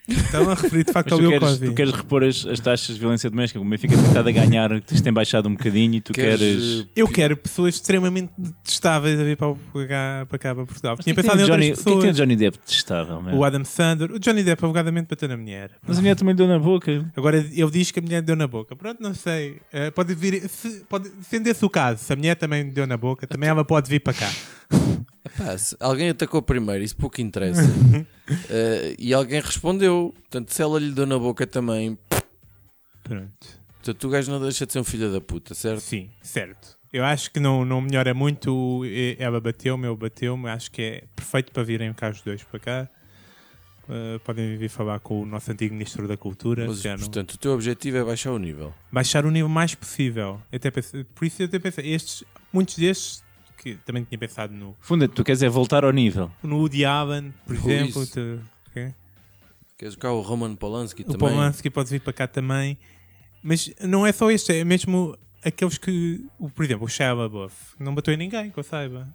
Estão 0.10 0.50
a 0.50 0.54
referir 0.56 0.84
de 0.86 0.92
facto 0.92 1.12
ao 1.14 1.18
tu 1.18 1.22
Bill 1.22 1.32
queres, 1.32 1.48
Cosby. 1.50 1.68
tu 1.68 1.74
queres 1.74 1.94
repor 1.94 2.24
as, 2.24 2.46
as 2.46 2.60
taxas 2.60 2.96
de 2.96 3.00
violência 3.02 3.30
doméstica, 3.30 3.60
como 3.60 3.68
o 3.70 3.72
Benfica 3.72 3.96
tem 3.96 4.06
estado 4.06 4.28
a 4.30 4.32
ganhar, 4.32 4.82
tens 4.82 5.02
tem 5.02 5.14
baixado 5.14 5.48
um 5.50 5.54
bocadinho 5.54 5.96
e 5.96 6.02
tu 6.02 6.14
queres. 6.14 6.40
Queres, 6.40 6.88
Eu 6.96 7.08
quero 7.08 7.38
pessoas 7.38 7.76
extremamente 7.76 8.32
detestáveis 8.38 9.20
a 9.20 9.24
vir 9.24 9.38
para, 9.38 9.54
cá, 9.88 10.26
para 10.28 10.38
cá, 10.40 10.56
para 10.56 10.66
Portugal. 10.66 10.96
Mas 10.98 11.04
Tinha 11.06 11.14
o 11.14 11.16
que 11.16 11.20
é 11.20 11.24
que 11.24 11.30
pensado 11.30 11.42
em 11.42 11.46
Johnny- 11.46 11.72
O 11.72 11.74
que 11.74 11.74
é 11.74 11.76
que 11.76 11.84
tem 11.84 11.94
o 11.94 11.98
pessoas. 12.00 12.16
Johnny 12.18 12.36
Depp 12.36 12.58
detestável, 12.60 13.22
meu? 13.22 13.36
O 13.36 13.44
Adam 13.44 13.66
Sandler. 13.66 14.12
O 14.12 14.20
Johnny 14.20 14.44
Depp 14.44 14.64
alegadamente 14.66 15.08
bateu 15.10 15.30
na 15.30 15.38
mulher. 15.38 15.72
Mas 15.88 15.98
a 15.98 16.02
mulher 16.02 16.16
também 16.16 16.34
lhe 16.34 16.38
deu 16.38 16.48
na 16.48 16.60
boca. 16.60 17.06
Agora 17.16 17.38
ele 17.38 17.72
diz 17.72 17.92
que 17.92 18.00
a 18.00 18.02
mulher 18.02 18.22
deu 18.22 18.36
na 18.36 18.48
boca. 18.48 18.76
Pronto, 18.76 19.02
não 19.02 19.14
sei. 19.14 19.58
Eh, 19.72 19.92
pode 19.92 20.14
vir. 20.16 20.48
Se, 20.50 20.82
pode, 20.90 21.10
sendo 21.30 21.48
esse 21.48 21.64
o 21.66 21.70
caso, 21.70 22.04
se 22.04 22.12
a 22.12 22.16
mulher 22.16 22.36
também 22.36 22.70
deu 22.70 22.86
na 22.88 22.98
boca, 22.98 23.26
também 23.28 23.50
ela 23.50 23.64
pode 23.66 23.90
vir 23.90 24.00
para 24.00 24.14
cá. 24.14 24.30
Pá, 25.40 25.56
alguém 25.80 26.10
atacou 26.10 26.42
primeiro, 26.42 26.84
isso 26.84 26.96
pouco 26.96 27.20
interessa. 27.22 27.62
Eh, 28.48 28.96
e 29.00 29.12
alguém 29.12 29.42
respondeu. 29.42 30.14
Portanto, 30.16 30.54
se 30.54 30.62
ela 30.62 30.80
lhe 30.80 30.92
deu 30.92 31.08
na 31.08 31.18
boca 31.18 31.48
também. 31.48 31.98
Pronto. 33.04 33.48
Portanto, 33.74 34.04
o 34.08 34.10
gajo 34.12 34.32
não 34.32 34.40
deixa 34.40 34.68
de 34.68 34.74
ser 34.74 34.80
um 34.80 34.84
filho 34.84 35.12
da 35.12 35.20
puta, 35.20 35.56
certo? 35.56 35.80
Sim, 35.82 36.12
certo. 36.22 36.78
Eu 36.94 37.04
acho 37.04 37.32
que 37.32 37.40
não, 37.40 37.66
não 37.66 37.82
melhora 37.82 38.14
muito. 38.14 38.82
Ela 39.18 39.42
bateu-me, 39.42 39.88
eu 39.88 39.96
bateu-me. 39.96 40.48
Acho 40.48 40.70
que 40.70 40.82
é 40.82 41.04
perfeito 41.16 41.52
para 41.52 41.64
virem 41.64 41.92
cá 41.92 42.12
os 42.12 42.22
dois 42.22 42.44
para 42.44 42.60
cá. 42.60 42.90
Eh, 43.90 44.20
podem 44.24 44.56
vir 44.58 44.70
falar 44.70 45.00
com 45.00 45.24
o 45.24 45.26
nosso 45.26 45.52
antigo 45.52 45.74
Ministro 45.74 46.08
da 46.08 46.16
Cultura. 46.16 46.68
Mas, 46.68 46.82
já 46.82 46.92
não- 46.92 47.00
portanto, 47.00 47.32
o 47.34 47.38
teu 47.40 47.52
objetivo 47.54 47.98
é 47.98 48.04
baixar 48.04 48.32
o 48.32 48.38
nível. 48.38 48.72
Baixar 48.92 49.26
o 49.26 49.32
nível 49.32 49.50
mais 49.50 49.74
possível. 49.74 50.40
Até 50.54 50.70
pensei- 50.70 51.04
por 51.04 51.26
isso 51.26 51.42
eu 51.42 51.48
até 51.48 51.58
pensei, 51.58 51.92
estes, 51.92 52.24
muitos 52.54 52.76
destes, 52.78 53.24
que 53.62 53.76
também 53.86 54.04
tinha 54.06 54.18
pensado 54.18 54.54
no, 54.54 54.76
Funda, 54.80 55.08
tu 55.08 55.24
queres 55.24 55.44
é 55.44 55.50
voltar 55.50 55.84
ao 55.84 55.92
nível. 55.92 56.32
no 56.42 56.58
Woody 56.60 56.86
Allen, 56.86 57.34
por 57.46 57.56
Ui, 57.56 57.60
exemplo. 57.74 58.08
tu- 58.08 58.40
ok? 58.70 58.94
Queres 59.78 59.96
cá 59.96 60.12
o 60.12 60.22
Roman 60.22 60.56
Polanski 60.56 61.02
O 61.04 61.06
também? 61.06 61.20
Polanski 61.20 61.70
pode 61.70 61.90
vir 61.90 62.02
para 62.02 62.14
cá 62.14 62.28
também. 62.28 62.78
Mas 63.44 63.72
não 63.82 64.06
é 64.06 64.12
só 64.12 64.30
este, 64.32 64.52
é 64.54 64.64
mesmo 64.66 65.18
aqueles 65.44 65.78
que, 65.78 66.26
o- 66.38 66.50
por 66.50 66.66
exemplo, 66.66 66.86
o 66.86 66.90
Shia 66.90 67.14
LaBeouf, 67.14 67.56
não 67.80 67.94
bateu 67.96 68.14
em 68.14 68.18
ninguém, 68.18 68.50
que 68.50 68.58
eu 68.58 68.64
saiba. 68.64 69.08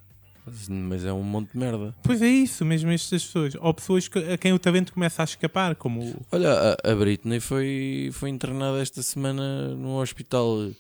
Mas, 0.69 1.05
é 1.07 1.13
um 1.13 1.23
monte 1.23 1.53
de 1.53 1.59
merda. 1.59 1.95
Pois 2.03 2.21
é 2.21 2.29
isso, 2.29 2.65
mesmo 2.67 2.91
estas 2.91 3.25
pessoas. 3.25 3.55
Ou 3.59 3.73
pessoas 3.73 4.09
que- 4.09 4.19
a 4.19 4.37
quem 4.37 4.53
o 4.53 4.59
talento 4.59 4.93
começa 4.93 5.23
a 5.23 5.25
escapar, 5.25 5.75
como 5.75 6.03
o- 6.03 6.27
Olha, 6.33 6.51
a, 6.85 6.93
a 6.93 6.95
Britney 6.95 7.41
foi, 7.41 8.11
foi 8.13 8.29
internada 8.29 8.79
esta 8.81 9.03
semana 9.03 9.69
num 9.75 9.97
hospital 9.97 10.71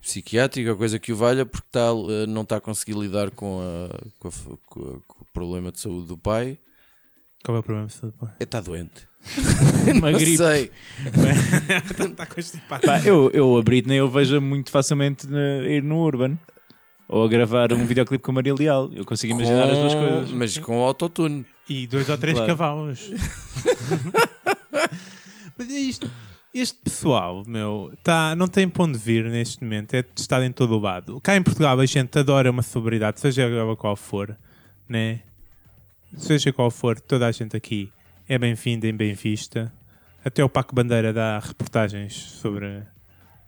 psiquiátrico, 0.00 0.70
ou 0.70 0.76
coisa 0.76 0.98
que 0.98 1.12
o 1.12 1.16
valha, 1.16 1.46
porque 1.46 1.66
tá, 1.70 1.88
eh, 2.10 2.26
não 2.26 2.42
está 2.42 2.56
a 2.56 2.60
conseguir 2.60 2.94
lidar 2.98 3.30
com, 3.30 3.60
a- 3.60 3.98
com 4.18 4.28
a 4.28 4.32
com 4.66 4.80
a- 4.80 4.98
com 5.06 5.22
o 5.22 5.26
problema 5.32 5.70
de 5.72 5.80
saúde 5.80 6.08
do 6.08 6.18
pai. 6.18 6.58
Qual 7.44 7.56
é 7.56 7.60
o 7.60 7.62
problema? 7.62 7.86
de 7.88 7.94
saúde? 7.94 8.16
Está 8.40 8.60
doente. 8.60 9.06
Uma 9.96 10.10
Não 10.10 10.18
gripe. 10.18 10.36
sei. 10.38 10.70
Está 12.10 12.26
constipado. 12.26 12.86
Pá, 12.86 13.00
eu, 13.04 13.30
eu 13.32 13.56
a 13.56 13.62
Britney 13.62 13.98
eu 13.98 14.10
vejo 14.10 14.40
muito 14.40 14.70
facilmente 14.70 15.26
na- 15.26 15.62
ir 15.66 15.82
no 15.82 15.96
Urban. 15.98 16.38
Ou 17.06 17.22
a 17.24 17.28
gravar 17.28 17.70
um 17.74 17.84
videoclipe 17.86 18.24
com 18.24 18.30
a 18.30 18.34
Maria 18.36 18.54
Leal. 18.54 18.90
Eu 18.94 19.04
consigo 19.04 19.34
imaginar 19.34 19.64
as 19.70 19.78
duas 19.78 19.94
Com- 19.94 20.00
coisas. 20.08 20.30
Mas 20.32 20.56
com 20.58 20.82
autotune. 20.82 21.44
E 21.68 21.86
dois 21.86 22.08
ou 22.08 22.16
três 22.16 22.34
Claro. 22.34 22.50
cavalos. 22.50 23.10
Mas 25.56 25.70
é 25.70 25.78
isto. 25.78 26.10
Este 26.54 26.78
pessoal, 26.78 27.42
meu, 27.48 27.92
tá, 28.04 28.36
não 28.36 28.46
tem 28.46 28.68
para 28.68 28.84
onde 28.84 28.96
vir 28.96 29.24
neste 29.24 29.60
momento. 29.64 29.92
É 29.94 30.02
testado 30.04 30.44
em 30.44 30.52
todo 30.52 30.76
o 30.76 30.78
lado. 30.78 31.20
Cá 31.20 31.36
em 31.36 31.42
Portugal 31.42 31.78
a 31.80 31.84
gente 31.86 32.16
adora 32.16 32.48
uma 32.48 32.62
celebridade, 32.62 33.18
seja 33.18 33.42
ela 33.42 33.74
qual 33.74 33.96
for, 33.96 34.38
né? 34.88 35.20
Seja 36.16 36.52
qual 36.52 36.70
for, 36.70 37.00
toda 37.00 37.26
a 37.26 37.32
gente 37.32 37.56
aqui 37.56 37.90
é 38.28 38.38
bem-vinda 38.38 38.86
e 38.86 38.92
bem 38.92 39.14
vista. 39.14 39.72
Até 40.24 40.44
o 40.44 40.48
Paco 40.48 40.72
Bandeira 40.76 41.12
dá 41.12 41.40
reportagens 41.40 42.14
sobre 42.14 42.82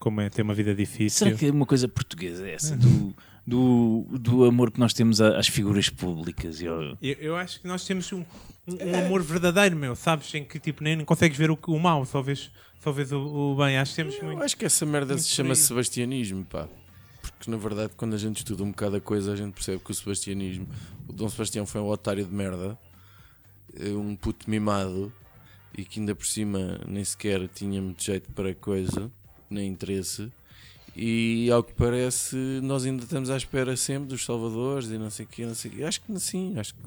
como 0.00 0.20
é 0.20 0.28
ter 0.28 0.42
uma 0.42 0.52
vida 0.52 0.74
difícil. 0.74 1.26
Será 1.28 1.38
que 1.38 1.46
é 1.46 1.50
uma 1.52 1.64
coisa 1.64 1.86
portuguesa 1.86 2.46
essa? 2.48 2.76
Do, 2.76 3.14
do, 3.46 4.04
do 4.18 4.44
amor 4.44 4.72
que 4.72 4.80
nós 4.80 4.92
temos 4.92 5.20
às 5.20 5.46
figuras 5.46 5.88
públicas? 5.88 6.60
Eu, 6.60 6.98
eu 7.00 7.36
acho 7.36 7.60
que 7.60 7.68
nós 7.68 7.84
temos 7.86 8.12
um, 8.12 8.24
um- 8.66 8.84
um 8.90 9.06
amor 9.06 9.22
verdadeiro, 9.22 9.76
meu, 9.76 9.94
sabes? 9.94 10.34
Em 10.34 10.44
que 10.44 10.58
tipo, 10.58 10.82
nem 10.82 11.04
consegues 11.04 11.38
ver 11.38 11.52
o, 11.52 11.58
o 11.68 11.78
mal, 11.78 12.04
só 12.04 12.20
vês, 12.20 12.50
vês 12.92 13.12
o, 13.12 13.18
o 13.18 13.56
bem. 13.56 13.78
Acho 13.78 13.92
que 13.92 13.96
temos 13.96 14.14
Eu 14.16 14.24
muito. 14.24 14.42
acho 14.42 14.56
que 14.56 14.64
essa 14.64 14.84
merda 14.86 15.16
se 15.18 15.28
chama 15.28 15.54
sebastianismo, 15.54 16.44
pá. 16.44 16.68
Porque 17.22 17.50
na 17.50 17.56
verdade, 17.56 17.92
quando 17.96 18.14
a 18.14 18.18
gente 18.18 18.38
estuda 18.38 18.62
um 18.62 18.70
bocado 18.70 18.96
a 18.96 19.00
coisa, 19.00 19.32
a 19.32 19.36
gente 19.36 19.52
percebe 19.52 19.82
que 19.84 19.90
o 19.90 19.94
sebastianismo, 19.94 20.66
o 21.08 21.12
Dom 21.12 21.28
Sebastião 21.28 21.66
foi 21.66 21.80
um 21.80 21.88
otário 21.88 22.24
de 22.24 22.32
merda, 22.32 22.78
eh, 23.78 23.90
um 23.90 24.16
puto 24.16 24.48
mimado 24.48 25.12
e 25.76 25.84
que 25.84 26.00
ainda 26.00 26.14
por 26.14 26.26
cima 26.26 26.80
nem 26.86 27.04
sequer 27.04 27.46
tinha 27.48 27.80
muito 27.82 28.02
jeito 28.02 28.30
para 28.32 28.54
coisa, 28.54 29.10
nem 29.50 29.68
interesse. 29.68 30.32
E 30.94 31.50
ao 31.50 31.62
que 31.62 31.74
parece, 31.74 32.36
nós 32.62 32.86
ainda 32.86 33.02
estamos 33.04 33.28
à 33.28 33.36
espera 33.36 33.76
sempre 33.76 34.08
dos 34.08 34.24
salvadores 34.24 34.88
e 34.88 34.96
não 34.96 35.10
sei 35.10 35.26
o 35.26 35.28
quê, 35.28 35.44
não 35.44 35.54
sei 35.54 35.70
o 35.70 35.74
quê. 35.74 35.84
Acho 35.84 36.00
que 36.00 36.18
sim, 36.18 36.58
acho 36.58 36.74
que 36.74 36.80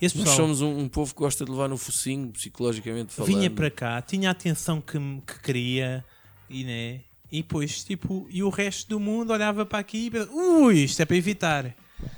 Esse 0.00 0.16
nós 0.16 0.28
pessoal 0.28 0.36
somos 0.48 0.60
um, 0.62 0.78
um 0.78 0.88
povo 0.88 1.12
que 1.14 1.18
gosta 1.20 1.44
de 1.44 1.50
levar 1.50 1.68
no 1.68 1.76
focinho, 1.76 2.28
psicologicamente 2.30 3.12
falando. 3.12 3.34
vinha 3.34 3.50
para 3.50 3.70
cá, 3.70 4.00
tinha 4.00 4.28
a 4.28 4.32
atenção 4.32 4.80
que, 4.80 4.98
me- 4.98 5.20
que 5.26 5.40
queria 5.40 6.04
e 6.48 6.64
né? 6.64 7.00
E 7.30 7.42
depois, 7.42 7.84
tipo, 7.84 8.26
e 8.30 8.42
o 8.42 8.48
resto 8.48 8.88
do 8.88 8.98
mundo 9.00 9.32
olhava 9.32 9.66
para 9.66 9.78
aqui 9.80 10.06
e 10.06 10.10
pensava, 10.10 10.32
ui, 10.32 10.78
isto 10.84 11.00
é 11.02 11.04
para 11.04 11.16
evitar. 11.16 11.74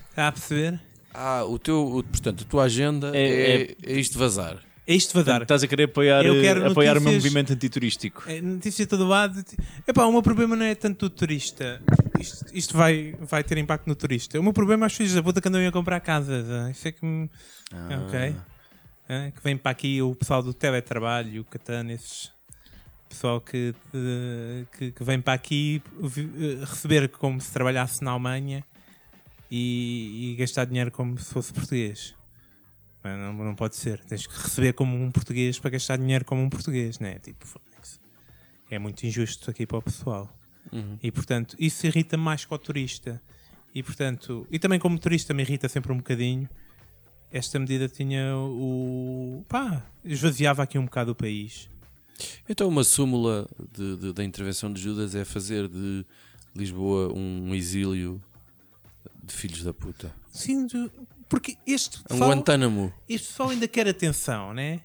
Está 0.09 0.29
a 0.29 0.33
perceber? 0.33 0.81
Ah, 1.13 1.45
o 1.45 1.59
teu, 1.59 1.85
o- 1.97 2.05
portanto, 2.05 2.45
a 2.45 2.47
tua 2.49 2.65
agenda 2.65 3.11
É- 3.17 3.63
é, 3.63 3.77
é 3.83 3.99
isto 3.99 4.17
vazar. 4.19 4.63
É 4.91 4.95
isto 4.95 5.15
vazar. 5.15 5.43
Estás 5.43 5.63
a 5.63 5.69
querer 5.69 5.85
apoiar, 5.85 6.25
Eu 6.27 6.41
quero 6.41 6.65
eh, 6.65 6.67
apoiar 6.69 6.93
o 6.97 7.01
meu 7.01 7.13
notícias- 7.13 7.23
movimento 7.25 7.53
antiturístico. 7.53 8.25
É, 8.27 8.41
notícia 8.41 8.85
de 8.85 8.89
todo 8.91 9.07
lado. 9.07 9.41
Epá, 9.87 10.05
o 10.05 10.11
meu 10.13 10.21
problema 10.21 10.57
não 10.57 10.65
é 10.65 10.75
tanto 10.75 11.07
o 11.07 11.11
turista. 11.11 11.81
Isto, 12.19 12.47
isto 12.53 12.77
vai, 12.77 13.15
vai 13.21 13.45
ter 13.45 13.57
impacto 13.59 13.87
no 13.87 13.95
turista. 13.95 14.39
O 14.41 14.43
meu 14.43 14.53
problema 14.53 14.87
é 14.87 14.89
os 14.89 14.93
filhos 14.95 15.15
da 15.15 15.23
puta 15.23 15.41
que 15.41 15.47
andam 15.47 15.65
a 15.65 15.71
comprar 15.71 16.01
casas. 16.01 16.45
ah. 16.51 16.71
Isso 16.71 16.89
é 16.89 16.93
que 16.93 17.05
me. 17.05 17.31
Ah. 17.73 18.05
Ok. 18.05 18.37
Ah, 19.09 19.31
que 19.31 19.43
vem 19.45 19.57
para 19.57 19.71
aqui 19.71 20.03
o 20.03 20.15
pessoal 20.17 20.43
do 20.43 20.53
teletrabalho, 20.53 21.43
o 21.43 21.45
Catano, 21.45 21.93
esses. 21.93 22.33
Pessoal 23.09 23.41
que, 23.41 23.75
eh, 23.95 24.65
que, 24.77 24.93
que 24.93 25.05
vem 25.05 25.21
para 25.21 25.35
aqui 25.35 25.83
eh, 26.03 26.65
receber 26.65 27.09
como 27.09 27.41
se 27.41 27.53
trabalhasse 27.53 28.03
na 28.05 28.11
Alemanha 28.13 28.65
e, 29.51 30.33
e 30.33 30.37
gastar 30.37 30.65
dinheiro 30.65 30.91
como 30.93 31.19
se 31.19 31.33
fosse 31.33 31.53
português. 31.53 32.15
Não, 33.03 33.33
não 33.33 33.55
pode 33.55 33.77
ser. 33.77 33.99
Tens 34.05 34.27
que 34.27 34.35
receber 34.35 34.73
como 34.75 34.97
um 34.97 35.11
português 35.11 35.59
para 35.59 35.71
gastar 35.71 35.97
dinheiro 35.97 36.25
como 36.25 36.43
um 36.43 36.51
português, 36.51 36.99
né? 36.99 37.19
Tipo, 37.19 37.47
é 38.71 38.79
muito 38.79 39.05
injusto 39.07 39.51
aqui 39.51 39.67
para 39.67 39.79
o 39.79 39.83
pessoal. 39.83 40.31
Uhum. 40.73 40.99
E 41.03 41.11
portanto, 41.11 41.57
isso 41.59 41.87
irrita 41.87 42.17
mais 42.17 42.45
que 42.45 42.53
o 42.55 42.59
turista. 42.59 43.21
E 43.75 43.83
portanto, 43.83 44.47
e 44.51 44.59
também 44.59 44.79
como 44.79 44.99
turista 44.99 45.33
me 45.33 45.43
irrita 45.43 45.69
sempre 45.69 45.93
um 45.93 45.97
bocadinho. 45.97 46.49
Esta 47.33 47.59
medida 47.59 47.89
tinha 47.89 48.37
o. 48.37 49.45
pá, 49.49 49.83
esvaziava 50.05 50.63
aqui 50.63 50.77
um 50.79 50.85
bocado 50.85 51.13
o 51.13 51.15
país. 51.15 51.71
Então, 52.49 52.69
uma 52.69 52.85
súmula 52.85 53.49
de- 53.73 53.97
de- 53.97 54.13
da 54.13 54.23
intervenção 54.25 54.73
de 54.73 54.81
Judas 54.83 55.15
é 55.15 55.25
fazer 55.25 55.69
de 55.69 56.05
Lisboa 56.55 57.13
um 57.17 57.55
exílio 57.55 58.21
de 59.23 59.33
filhos 59.33 59.63
da 59.63 59.73
puta. 59.73 60.13
Sim, 60.33 60.67
porque 61.31 61.57
este 61.67 61.99
Um 62.01 62.03
pessoal, 62.03 62.31
Guantánamo. 62.31 62.93
este 63.09 63.29
pessoal 63.29 63.49
ainda 63.51 63.67
quer 63.67 63.89
atenção, 63.89 64.53
né? 64.53 64.81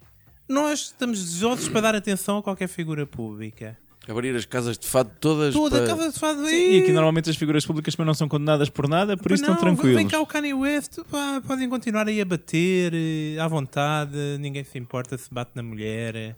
Nós 0.48 0.80
estamos 0.82 1.20
desejosos 1.22 1.68
para 1.68 1.82
dar 1.82 1.96
atenção 1.96 2.38
a 2.38 2.44
qualquer 2.44 2.68
figura 2.70 3.06
pública. 3.06 3.78
Abrir 4.08 4.36
as 4.36 4.46
casas 4.46 4.78
de 4.78 4.86
fado 4.88 5.10
todas 5.20 5.52
Toda 5.56 5.78
para... 5.82 5.86
a 5.94 5.98
casa 5.98 6.12
de 6.12 6.20
fado 6.20 6.46
Sim, 6.46 6.54
e 6.74 6.80
aqui 6.84 6.92
normalmente 6.92 7.28
as 7.28 7.36
figuras 7.36 7.66
públicas 7.66 7.96
também 7.96 8.06
não 8.06 8.14
são 8.14 8.28
condenadas 8.30 8.70
por 8.70 8.88
nada, 8.88 9.18
por 9.18 9.32
isso 9.32 9.42
estão 9.44 9.56
Não, 9.56 9.60
tranquilos. 9.62 9.96
Vem 9.96 10.08
cá 10.08 10.20
o 10.22 10.28
Kanye 10.28 10.54
West, 10.54 11.00
pá, 11.10 11.42
podem 11.46 11.68
continuar 11.68 12.08
aí 12.08 12.22
a 12.22 12.26
bater 12.26 12.94
eh, 12.94 13.40
à 13.42 13.48
vontade, 13.48 14.16
ninguém 14.40 14.64
se 14.64 14.78
importa 14.78 15.18
se 15.18 15.28
bate 15.34 15.52
na 15.56 15.64
mulher. 15.64 16.16
E 16.16 16.30
o 16.30 16.36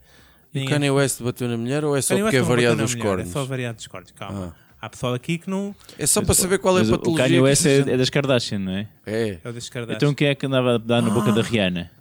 ninguém- 0.53 0.69
Kanye 0.69 0.91
West 0.91 1.21
bateu 1.21 1.49
na 1.49 1.57
mulher 1.57 1.83
ou 1.83 1.97
é 1.97 2.01
só 2.01 2.13
Kanye 2.13 2.23
West 2.23 2.31
porque 2.37 2.37
é 2.37 2.41
variado 2.55 2.83
os 2.85 2.95
cornos? 2.95 3.27
É 3.27 3.31
só 3.33 3.43
variado 3.43 3.75
dos 3.75 3.87
cornos, 3.87 4.11
calma. 4.11 4.55
Ah. 4.57 4.66
Há 4.79 4.89
pessoal 4.89 5.13
aqui 5.13 5.37
que 5.39 5.49
não 5.49 5.75
É 5.97 6.05
só 6.05 6.21
para 6.21 6.35
saber 6.35 6.59
qual 6.59 6.75
é 6.77 6.81
a 6.81 6.83
Mas 6.83 6.89
o- 6.89 6.97
patologia. 6.97 7.25
O 7.25 7.27
Kanye 7.27 7.39
West 7.41 7.65
é, 7.65 7.77
é 7.79 7.97
das 7.97 8.09
Kardashian, 8.09 8.59
não 8.59 8.71
é? 8.73 8.87
É, 9.05 9.39
é 9.43 9.49
o 9.49 9.53
das 9.53 9.69
Kardashian. 9.69 9.95
Então 9.97 10.13
quem 10.13 10.27
é 10.27 10.35
que 10.35 10.45
andava 10.45 10.75
a 10.75 10.77
dar 10.77 11.01
na 11.01 11.09
boca 11.09 11.29
Ah. 11.29 11.33
da 11.33 11.41
Rihanna? 11.41 11.91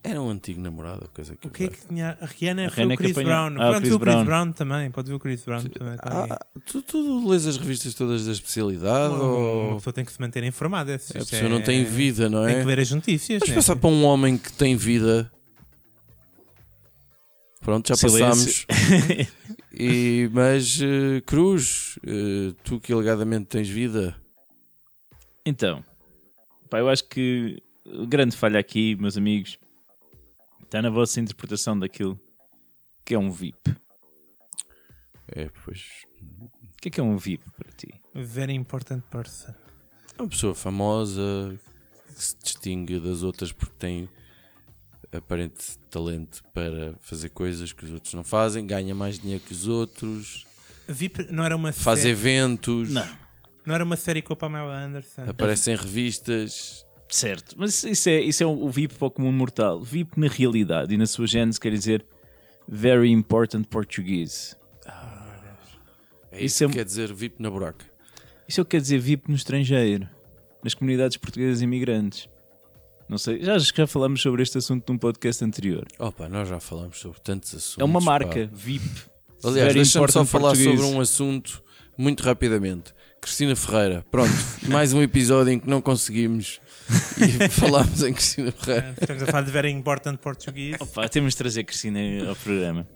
era 0.00 0.22
um 0.22 0.30
antigo 0.30 0.58
namorado, 0.60 1.10
coisa 1.12 1.36
que 1.36 1.46
O 1.46 1.50
que 1.50 1.64
é 1.64 1.68
que 1.68 1.86
tinha? 1.86 2.16
A 2.20 2.24
Rihanna 2.24 2.66
A 2.66 2.70
foi 2.70 2.76
Rihanna 2.76 2.94
o 2.94 2.96
que 2.96 3.02
Chris 3.02 3.18
apanhou- 3.18 3.30
Brown. 3.50 3.60
Ah, 3.62 3.68
o 3.68 3.72
Pode 3.72 3.78
Chris 3.80 3.88
ver 3.90 3.94
o 3.94 3.98
Chris 4.00 4.14
Brown. 4.14 4.24
Brown 4.24 4.52
também. 4.52 4.90
Pode 4.90 5.08
ver 5.10 5.14
o 5.14 5.18
Chris 5.18 5.44
Brown 5.44 5.64
também. 5.64 5.96
tá. 5.98 6.26
Ah, 6.30 6.46
tu, 6.64 6.80
tu 6.82 7.28
lês 7.28 7.46
as 7.46 7.56
revistas 7.58 7.92
todas 7.94 8.24
da 8.24 8.32
especialidade 8.32 9.14
Uma 9.14 9.22
ou 9.24 9.74
pessoa 9.76 9.92
tem 9.92 10.04
que 10.04 10.12
se 10.12 10.20
manter 10.20 10.44
informada. 10.44 10.94
a 10.94 10.98
pessoa 10.98 11.42
é- 11.42 11.48
não 11.48 11.60
tem 11.60 11.84
vida, 11.84 12.30
não 12.30 12.46
Tem 12.46 12.54
é? 12.56 12.60
que 12.60 12.66
ler 12.66 12.78
as 12.80 12.90
notícias. 12.90 13.40
Vamos 13.40 13.50
né? 13.50 13.54
passar 13.56 13.76
para 13.76 13.90
um 13.90 14.04
homem 14.04 14.38
que 14.38 14.50
tem 14.52 14.76
vida. 14.76 15.30
Pronto, 17.60 17.88
já 17.88 17.96
Silêncio. 17.96 18.66
passámos. 18.66 19.28
E, 19.80 20.28
mas, 20.32 20.80
eh, 20.82 21.20
Cruz, 21.24 22.00
eh, 22.04 22.52
tu 22.64 22.80
que 22.80 22.92
alegadamente 22.92 23.46
tens 23.46 23.68
vida, 23.68 24.16
Então, 25.46 25.84
pá, 26.68 26.80
eu 26.80 26.88
acho 26.88 27.04
que 27.08 27.62
a 27.86 28.04
grande 28.04 28.36
falha 28.36 28.58
aqui, 28.58 28.96
meus 28.96 29.16
amigos, 29.16 29.56
está 30.64 30.82
na 30.82 30.90
vossa 30.90 31.20
interpretação 31.20 31.78
daquilo 31.78 32.18
que 33.04 33.14
é 33.14 33.18
um 33.18 33.30
VIP. 33.30 33.72
é, 35.28 35.48
pois, 35.64 35.84
O 36.42 36.76
que 36.82 36.88
é 36.88 36.90
que 36.90 36.98
é 37.00 37.02
um 37.04 37.16
VIP 37.16 37.44
para 37.56 37.70
ti? 37.72 37.88
Very 38.12 38.54
important 38.54 39.02
person. 39.10 39.54
é 40.18 40.22
uma 40.22 40.28
pessoa 40.28 40.56
famosa 40.56 41.56
que 42.16 42.24
se 42.24 42.36
distingue 42.42 42.98
das 42.98 43.22
outras 43.22 43.52
porque 43.52 43.74
tem 43.78 44.08
aparente 45.12 45.78
talento 45.90 46.42
para 46.52 46.94
fazer 47.00 47.30
coisas 47.30 47.72
que 47.72 47.84
os 47.84 47.90
outros 47.92 48.12
não 48.14 48.22
fazem, 48.24 48.66
ganha 48.66 48.94
mais 48.94 49.18
dinheiro 49.18 49.42
que 49.44 49.52
os 49.52 49.66
outros, 49.66 50.46
VIP 50.86 51.26
não 51.30 51.44
era 51.44 51.56
uma 51.56 51.72
faz 51.72 52.00
série. 52.00 52.12
eventos, 52.12 52.90
Não. 52.90 53.06
Não 53.66 53.74
era 53.74 53.84
uma 53.84 53.96
série 53.96 54.22
com 54.22 54.32
a 54.32 54.36
Pamela 54.36 54.74
Anderson. 54.74 55.24
aparece 55.28 55.70
em 55.70 55.76
revistas. 55.76 56.86
Certo, 57.10 57.54
mas 57.58 57.82
isso 57.84 58.08
é, 58.08 58.20
isso 58.20 58.42
é 58.42 58.46
o 58.46 58.68
VIP 58.70 58.94
para 58.94 59.06
o 59.08 59.10
comum 59.10 59.30
mortal. 59.32 59.82
VIP 59.82 60.18
na 60.18 60.26
realidade 60.28 60.94
e 60.94 60.96
na 60.96 61.06
sua 61.06 61.26
gênese 61.26 61.60
quer 61.60 61.72
dizer 61.72 62.04
Very 62.66 63.10
Important 63.10 63.64
Portuguese. 63.64 64.56
É 66.30 66.36
Isso 66.36 66.44
isso, 66.44 66.64
é- 66.64 66.66
que 66.68 66.74
quer 66.74 66.84
dizer 66.84 67.12
VIP 67.12 67.42
na 67.42 67.50
buraca. 67.50 67.84
Isso 68.46 68.60
é 68.60 68.62
o 68.62 68.64
que 68.64 68.70
quer 68.72 68.80
dizer 68.80 68.98
VIP 68.98 69.28
no 69.28 69.36
estrangeiro, 69.36 70.08
nas 70.62 70.72
comunidades 70.74 71.16
portuguesas 71.16 71.60
imigrantes. 71.62 72.28
Não 73.08 73.16
sei, 73.16 73.42
já, 73.42 73.56
já 73.58 73.86
falamos 73.86 74.20
sobre 74.20 74.42
este 74.42 74.58
assunto 74.58 74.92
num 74.92 74.98
podcast 74.98 75.42
anterior. 75.44 75.86
Opa, 75.98 76.28
nós 76.28 76.48
já 76.48 76.60
falamos 76.60 76.98
sobre 76.98 77.18
tantos 77.20 77.54
assuntos. 77.54 77.78
É 77.78 77.84
uma 77.84 78.00
pá. 78.00 78.04
marca, 78.04 78.50
VIP. 78.52 78.84
Aliás, 79.42 79.66
Very 79.68 79.74
deixa-me 79.74 80.12
só 80.12 80.24
falar 80.24 80.50
Portuguese. 80.50 80.76
sobre 80.76 80.96
um 80.96 81.00
assunto 81.00 81.62
muito 81.96 82.22
rapidamente. 82.22 82.92
Cristina 83.20 83.56
Ferreira, 83.56 84.04
pronto, 84.10 84.32
mais 84.68 84.92
um 84.92 85.02
episódio 85.02 85.52
em 85.52 85.58
que 85.58 85.68
não 85.68 85.80
conseguimos 85.80 86.60
e 87.18 87.48
falámos 87.50 88.02
em 88.02 88.12
Cristina 88.12 88.52
Ferreira. 88.52 88.94
Estamos 89.00 89.22
a 89.22 89.26
falar 89.26 89.42
de 89.42 89.50
Very 89.50 89.70
Important 89.70 90.16
Português. 90.18 90.76
Pá, 90.94 91.08
temos 91.08 91.32
de 91.32 91.38
trazer 91.38 91.64
Cristina 91.64 91.98
ao 92.28 92.36
programa. 92.36 92.86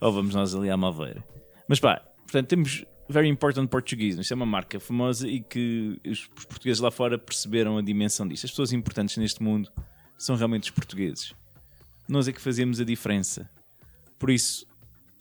Ou 0.00 0.12
vamos 0.12 0.34
nós 0.34 0.54
ali 0.54 0.68
à 0.68 0.76
Malveira. 0.76 1.24
Mas 1.68 1.80
pá, 1.80 2.02
portanto, 2.24 2.48
temos 2.48 2.84
Very 3.08 3.28
Important 3.28 3.68
Portuguese. 3.68 4.20
Isto 4.20 4.32
é 4.32 4.34
uma 4.34 4.46
marca 4.46 4.80
famosa 4.80 5.28
e 5.28 5.40
que 5.40 6.00
os, 6.06 6.26
portugueses 6.26 6.80
lá 6.80 6.90
fora 6.90 7.18
perceberam 7.18 7.78
a 7.78 7.82
dimensão 7.82 8.26
disto. 8.26 8.44
As 8.44 8.50
pessoas 8.50 8.72
importantes 8.72 9.16
neste 9.16 9.42
mundo 9.42 9.70
são 10.16 10.36
realmente 10.36 10.64
os 10.64 10.70
portugueses. 10.70 11.34
Nós 12.08 12.28
é 12.28 12.32
que 12.32 12.40
fazemos 12.40 12.80
a 12.80 12.84
diferença. 12.84 13.48
Por 14.18 14.30
isso, 14.30 14.66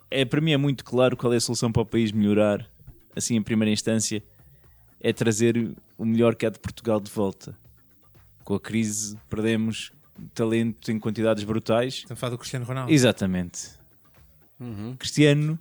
é, 0.09 0.23
para 0.23 0.41
mim 0.41 0.51
é 0.51 0.57
muito 0.57 0.83
claro 0.83 1.17
qual 1.17 1.33
é 1.33 1.37
a 1.37 1.41
solução 1.41 1.71
para 1.71 1.81
o 1.81 1.85
país 1.85 2.11
melhorar, 2.11 2.69
assim 3.15 3.35
em 3.35 3.43
primeira 3.43 3.71
instância, 3.71 4.23
é 4.99 5.11
trazer 5.11 5.75
o 5.97 6.05
melhor 6.05 6.35
que 6.35 6.45
há 6.45 6.49
de 6.49 6.59
Portugal 6.59 6.99
de 6.99 7.11
volta. 7.11 7.57
Com 8.43 8.55
a 8.55 8.59
crise 8.59 9.17
perdemos 9.29 9.91
talento 10.33 10.91
em 10.91 10.99
quantidades 10.99 11.43
brutais 11.43 11.95
Estamos 11.95 12.11
a 12.11 12.15
falar 12.15 12.31
do 12.31 12.37
Cristiano 12.37 12.65
Ronaldo. 12.65 12.91
Exatamente. 12.91 13.71
Cristiano, 14.97 15.59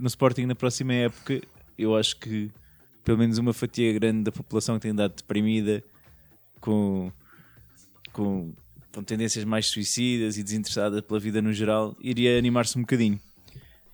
no 0.00 0.08
Sporting 0.08 0.46
na 0.46 0.54
próxima 0.54 0.94
época, 0.94 1.40
eu 1.78 1.96
acho 1.96 2.16
que 2.16 2.50
pelo 3.04 3.18
menos 3.18 3.38
uma 3.38 3.52
fatia 3.52 3.92
grande 3.92 4.24
da 4.24 4.32
população 4.32 4.76
que 4.76 4.82
tem 4.82 4.90
andado 4.90 5.14
deprimida 5.14 5.82
com, 6.60 7.10
com, 8.12 8.52
com 8.92 9.02
tendências 9.02 9.44
mais 9.44 9.66
suicidas 9.66 10.36
e 10.36 10.42
desinteressada 10.42 11.02
pela 11.02 11.18
vida 11.18 11.40
no 11.40 11.52
geral, 11.52 11.96
iria 12.00 12.38
animar-se 12.38 12.76
um 12.78 12.82
bocadinho. 12.82 13.20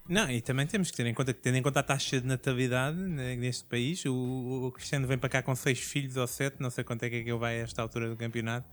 Não, 0.09 0.31
e 0.31 0.41
também 0.41 0.67
temos 0.67 0.91
que 0.91 0.97
ter 0.97 1.07
em 1.07 1.15
conta 1.15 1.33
que, 1.33 1.41
tendo 1.41 1.57
em 1.57 1.63
conta 1.63 1.81
a 1.81 1.83
taxa 1.83 2.21
de 2.21 2.27
natalidade 2.27 2.97
né, 2.97 3.35
neste 3.35 3.65
país, 3.65 4.05
o, 4.05 4.67
o 4.67 4.73
Cristiano 4.73 5.07
vem 5.07 5.19
para 5.19 5.29
cá 5.29 5.43
com 5.43 5.55
seis 5.57 5.81
filhos 5.81 6.17
ou 6.17 6.27
sete, 6.29 6.57
não 6.61 6.71
sei 6.71 6.85
quanto 6.85 7.03
é 7.03 7.11
que 7.11 7.17
ele 7.17 7.33
vai 7.35 7.61
a 7.61 7.65
esta 7.65 7.83
altura 7.83 8.09
do 8.09 8.17
campeonato, 8.17 8.69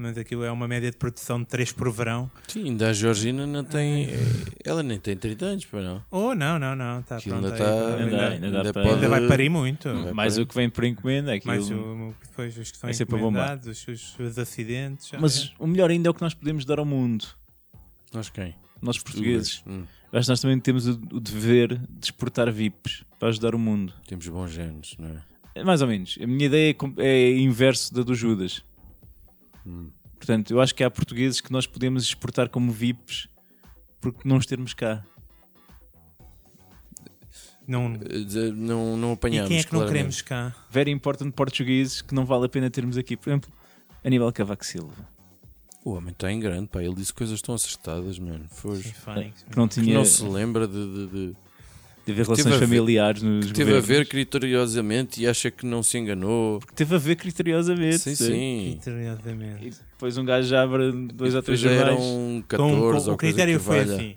mas 0.00 0.18
aquilo 0.18 0.42
é 0.42 0.50
uma 0.50 0.66
média 0.66 0.90
de 0.90 0.96
produção 0.96 1.38
de 1.40 1.46
três 1.46 1.70
por 1.70 1.90
verão. 1.92 2.30
Sim, 2.48 2.64
ainda 2.64 2.88
a 2.90 2.92
Georgina 2.92 3.46
não 3.46 3.62
tem. 3.62 4.08
Ela 4.64 4.82
nem 4.82 4.98
tem 4.98 5.16
30 5.16 5.44
anos, 5.44 5.64
para 5.66 5.82
não. 5.82 6.04
Oh, 6.10 6.34
não, 6.34 6.58
não, 6.58 6.74
não, 6.74 7.00
está 7.00 7.16
Aquilo 7.18 7.38
pronto. 7.38 7.52
ainda 7.52 7.64
está. 7.64 7.86
ainda, 7.86 8.02
Ainda- 8.02 8.16
ainda, 8.28 8.46
ainda 8.46 8.50
dá 8.50 8.58
ainda 8.58 8.72
pode- 8.72 9.06
vai 9.06 9.28
parir 9.28 9.48
muito. 9.48 9.88
Vai 9.92 10.12
Mais 10.12 10.38
o 10.38 10.46
que 10.46 10.54
vem 10.54 10.68
por 10.70 10.84
encomenda, 10.84 11.34
aquilo... 11.34 11.52
Mais 11.54 11.70
o, 11.70 12.14
depois 12.28 12.56
os 12.58 12.70
que 12.70 12.76
são 12.78 12.88
Vai 12.88 12.94
ser 12.94 13.06
para 13.06 13.18
bombar. 13.18 13.56
encomendados, 13.56 13.86
os, 13.88 14.18
os 14.18 14.38
acidentes. 14.38 15.08
já 15.08 15.18
Mas 15.20 15.44
é. 15.44 15.62
o 15.62 15.66
melhor 15.66 15.90
ainda 15.90 16.08
é 16.08 16.10
o 16.10 16.14
que 16.14 16.22
nós 16.22 16.34
podemos 16.34 16.64
dar 16.64 16.78
ao 16.78 16.84
mundo, 16.84 17.26
Nós 18.12 18.28
quem? 18.30 18.54
nós 18.82 18.98
portugueses. 18.98 19.62
Hum, 19.66 19.84
que 20.10 20.16
nós 20.28 20.40
também 20.40 20.58
temos 20.58 20.86
o, 20.88 20.92
o 21.12 21.20
dever 21.20 21.76
de 21.78 22.06
exportar 22.06 22.50
VIPs 22.50 23.04
para 23.18 23.28
ajudar 23.28 23.54
o 23.54 23.58
mundo. 23.58 23.92
temos 24.08 24.26
bons 24.26 24.50
genes, 24.50 24.96
não 24.98 25.08
é? 25.10 25.22
É 25.54 25.64
Mais 25.64 25.82
ou 25.82 25.88
menos. 25.88 26.16
A 26.22 26.26
minha 26.26 26.46
ideia 26.46 26.74
é 26.98 27.06
é 27.06 27.38
inverso 27.38 27.92
da 27.92 28.02
do 28.02 28.14
Judas. 28.14 28.62
Portanto, 30.16 30.50
eu 30.50 30.60
acho 30.60 30.74
que 30.74 30.84
há 30.84 30.90
portugueses 30.90 31.40
que 31.40 31.50
nós 31.52 31.66
podemos 31.66 32.02
exportar 32.04 32.48
como 32.48 32.70
VIPs 32.72 33.28
porque 34.00 34.26
não 34.28 34.36
os 34.36 34.46
termos 34.46 34.74
cá. 34.74 35.04
não, 37.66 37.92
de- 37.92 38.50
Não, 38.52 38.96
não 38.96 39.10
e 39.10 39.12
apanhamos. 39.14 39.48
quem 39.48 39.58
é 39.58 39.62
que 39.62 39.72
não 39.72 39.80
claramente. 39.80 39.92
queremos 39.92 40.22
cá? 40.22 40.54
Very 40.70 40.90
important 40.90 41.30
portugueses 41.32 42.02
que 42.02 42.14
não 42.14 42.24
vale 42.26 42.46
a 42.46 42.48
pena 42.48 42.68
termos 42.70 42.96
aqui. 42.98 43.16
Por 43.16 43.30
exemplo, 43.30 43.50
Aníbal 44.04 44.32
Cavaco 44.32 44.64
Silva. 44.66 45.08
O 45.84 45.92
homem 45.92 46.10
está 46.12 46.30
em 46.30 46.40
grande, 46.40 46.68
pá. 46.68 46.82
Ele 46.82 46.94
disse 46.94 47.12
coisas 47.14 47.40
tão 47.40 47.54
acertadas, 47.54 48.18
mano. 48.18 48.46
Foi. 48.50 48.82
Não 49.56 49.68
Que 49.68 49.80
tinha 49.80 49.94
não 49.94 50.04
se 50.04 50.22
lembra 50.24 50.66
de, 50.66 50.74
de- 50.74 51.06
de- 51.06 51.36
de 52.14 52.20
haver 52.20 52.24
relações 52.26 52.44
teve 52.44 52.56
ver- 52.58 52.66
familiares 52.66 53.22
nos 53.22 53.46
Teve 53.46 53.62
a 53.62 53.64
governos. 53.76 53.86
ver 53.88 54.06
criteriosamente 54.08 55.20
e 55.22 55.26
acha 55.26 55.50
que 55.50 55.64
não 55.66 55.82
se 55.82 55.98
enganou. 55.98 56.60
Teve 56.74 56.94
a 56.94 56.98
ver 56.98 57.16
criteriosamente. 57.16 57.98
Sim, 57.98 58.14
sim. 58.14 58.78
Criteriosamente. 58.80 59.66
E 59.66 59.70
depois 59.70 60.16
um 60.18 60.24
gajo 60.24 60.54
abre 60.56 60.92
dois 61.12 61.34
ou 61.34 61.42
três 61.42 61.60
Depois 61.60 61.60
já 61.60 61.68
jornais. 61.86 61.88
eram 61.88 61.96
Com- 61.96 62.42
14 62.48 63.04
com- 63.04 63.10
ou 63.10 63.14
o 63.14 63.16
critério 63.18 63.58
que 63.58 63.64
foi 63.64 63.84
valha. 63.84 63.94
assim: 63.94 64.14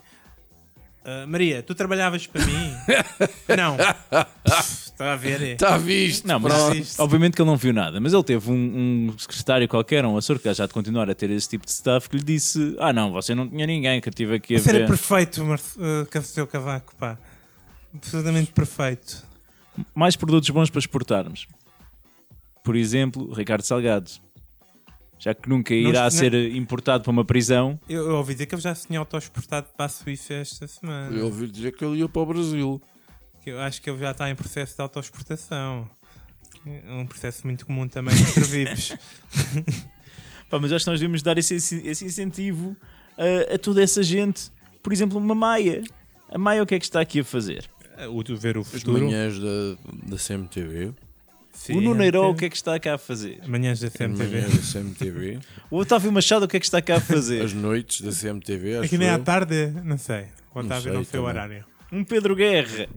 "Ah, 1.05 1.25
Maria, 1.27 1.61
tu 1.63 1.75
trabalhavas 1.75 2.25
para 2.27 2.45
mim? 2.45 2.71
não. 3.57 3.77
Está 4.93 5.13
a 5.13 5.15
ver? 5.15 5.41
é. 5.41 5.51
Está 5.53 5.75
visto. 5.77 6.25
Não, 6.27 6.39
mas 6.39 6.75
isso- 6.75 7.01
obviamente 7.01 7.35
que 7.35 7.41
ele 7.41 7.49
não 7.49 7.57
viu 7.57 7.73
nada, 7.73 7.99
mas 7.99 8.13
ele 8.13 8.23
teve 8.23 8.49
um, 8.51 9.09
um 9.09 9.17
secretário 9.17 9.67
qualquer, 9.67 10.05
um 10.05 10.15
assessor 10.15 10.37
que 10.39 10.53
já 10.53 10.65
de 10.67 10.73
continuar 10.73 11.09
a 11.09 11.15
ter 11.15 11.29
esse 11.31 11.49
tipo 11.49 11.65
de 11.65 11.71
staff 11.71 12.07
que 12.07 12.17
lhe 12.17 12.23
disse: 12.23 12.75
Ah, 12.79 12.93
não, 12.93 13.11
você 13.11 13.33
não 13.33 13.47
tinha 13.49 13.65
ninguém 13.65 13.99
que 13.99 14.07
eu 14.07 14.11
estive 14.11 14.35
aqui 14.35 14.53
a 14.53 14.57
Isso 14.59 14.69
era 14.69 14.79
ver. 14.79 14.87
perfeito, 14.87 15.43
Mar 15.43 15.59
uh, 15.59 16.21
seu 16.23 16.45
Cavaco, 16.47 16.93
pá. 16.95 17.17
Absolutamente 17.93 18.51
perfeito. 18.51 19.23
Mais 19.93 20.15
produtos 20.15 20.49
bons 20.49 20.69
para 20.69 20.79
exportarmos. 20.79 21.47
Por 22.63 22.75
exemplo, 22.75 23.31
Ricardo 23.33 23.63
Salgado. 23.63 24.09
Já 25.19 25.33
que 25.33 25.47
nunca 25.47 25.73
irá 25.73 26.03
não- 26.03 26.11
ser 26.11 26.33
importado 26.53 27.03
para 27.03 27.11
uma 27.11 27.23
prisão, 27.23 27.79
Eu, 27.87 28.09
eu 28.09 28.15
ouvi 28.17 28.33
dizer 28.33 28.45
que 28.45 28.55
ele 28.55 28.61
já 28.61 28.75
se 28.75 28.87
tinha 28.87 28.99
autoexportado 28.99 29.67
para 29.75 29.85
a 29.85 29.89
Suíça 29.89 30.33
esta 30.33 30.67
semana. 30.67 31.15
Eu 31.15 31.25
ouvi 31.25 31.47
dizer 31.47 31.71
que 31.75 31.83
ele 31.85 31.99
ia 31.99 32.09
para 32.09 32.21
o 32.21 32.25
Brasil. 32.25 32.81
Eu 33.45 33.59
acho 33.61 33.81
que 33.81 33.89
ele 33.89 33.99
já 33.99 34.11
está 34.11 34.29
em 34.29 34.35
processo 34.35 34.75
de 34.75 34.81
autoexportação. 34.81 35.89
É 36.65 36.93
Um 36.93 37.05
processo 37.05 37.45
muito 37.45 37.65
comum 37.65 37.87
também 37.87 38.13
entre 38.17 38.41
VIPs. 38.43 38.97
Pá, 40.49 40.59
mas 40.59 40.71
acho 40.71 40.85
que 40.85 40.91
nós 40.91 40.99
devemos 40.99 41.21
dar 41.21 41.37
esse, 41.37 41.55
esse 41.55 42.05
incentivo 42.05 42.75
a, 43.17 43.55
a 43.55 43.57
toda 43.57 43.81
essa 43.81 44.03
gente. 44.03 44.51
Por 44.81 44.91
exemplo, 44.93 45.17
uma 45.17 45.35
Maia. 45.35 45.83
A 46.29 46.37
Maia 46.37 46.63
o 46.63 46.65
que 46.65 46.75
é 46.75 46.79
que 46.79 46.85
está 46.85 46.99
aqui 47.01 47.19
a 47.21 47.23
fazer? 47.23 47.69
O 48.07 48.23
de 48.23 48.35
ver 48.35 48.57
o 48.57 48.61
As 48.61 48.67
futuro. 48.67 49.03
manhãs 49.03 49.37
da, 49.39 49.75
da 50.07 50.17
CMTV. 50.17 50.93
Sim, 51.53 51.77
o 51.77 51.81
Nuneiro 51.81 52.17
é. 52.17 52.25
o 52.27 52.33
que 52.35 52.45
é 52.45 52.49
que 52.49 52.55
está 52.55 52.79
cá 52.79 52.95
a 52.95 52.97
fazer? 52.97 53.39
Manhãs 53.47 53.79
da 53.79 53.87
As 53.87 53.93
CMTV. 53.93 54.25
manhãs 54.41 54.53
da 54.73 54.79
CMTV. 54.79 55.39
O 55.69 55.77
Otávio 55.77 56.11
Machado 56.11 56.45
o 56.45 56.47
que 56.47 56.57
é 56.57 56.59
que 56.59 56.65
está 56.65 56.81
cá 56.81 56.97
a 56.97 56.99
fazer? 57.01 57.41
As 57.43 57.53
noites 57.53 58.01
da 58.01 58.11
CMTV. 58.11 58.77
Acho 58.77 58.85
Aqui 58.85 58.97
nem 58.97 59.09
à 59.09 59.19
tarde, 59.19 59.67
não 59.83 59.97
sei. 59.97 60.25
O 60.53 60.59
Não 60.59 60.65
Otávio 60.65 60.83
sei 60.83 60.93
não 60.93 61.03
sei 61.03 61.19
o 61.19 61.23
horário. 61.23 61.63
um 61.91 62.03
Pedro 62.03 62.35
Guerra, 62.35 62.87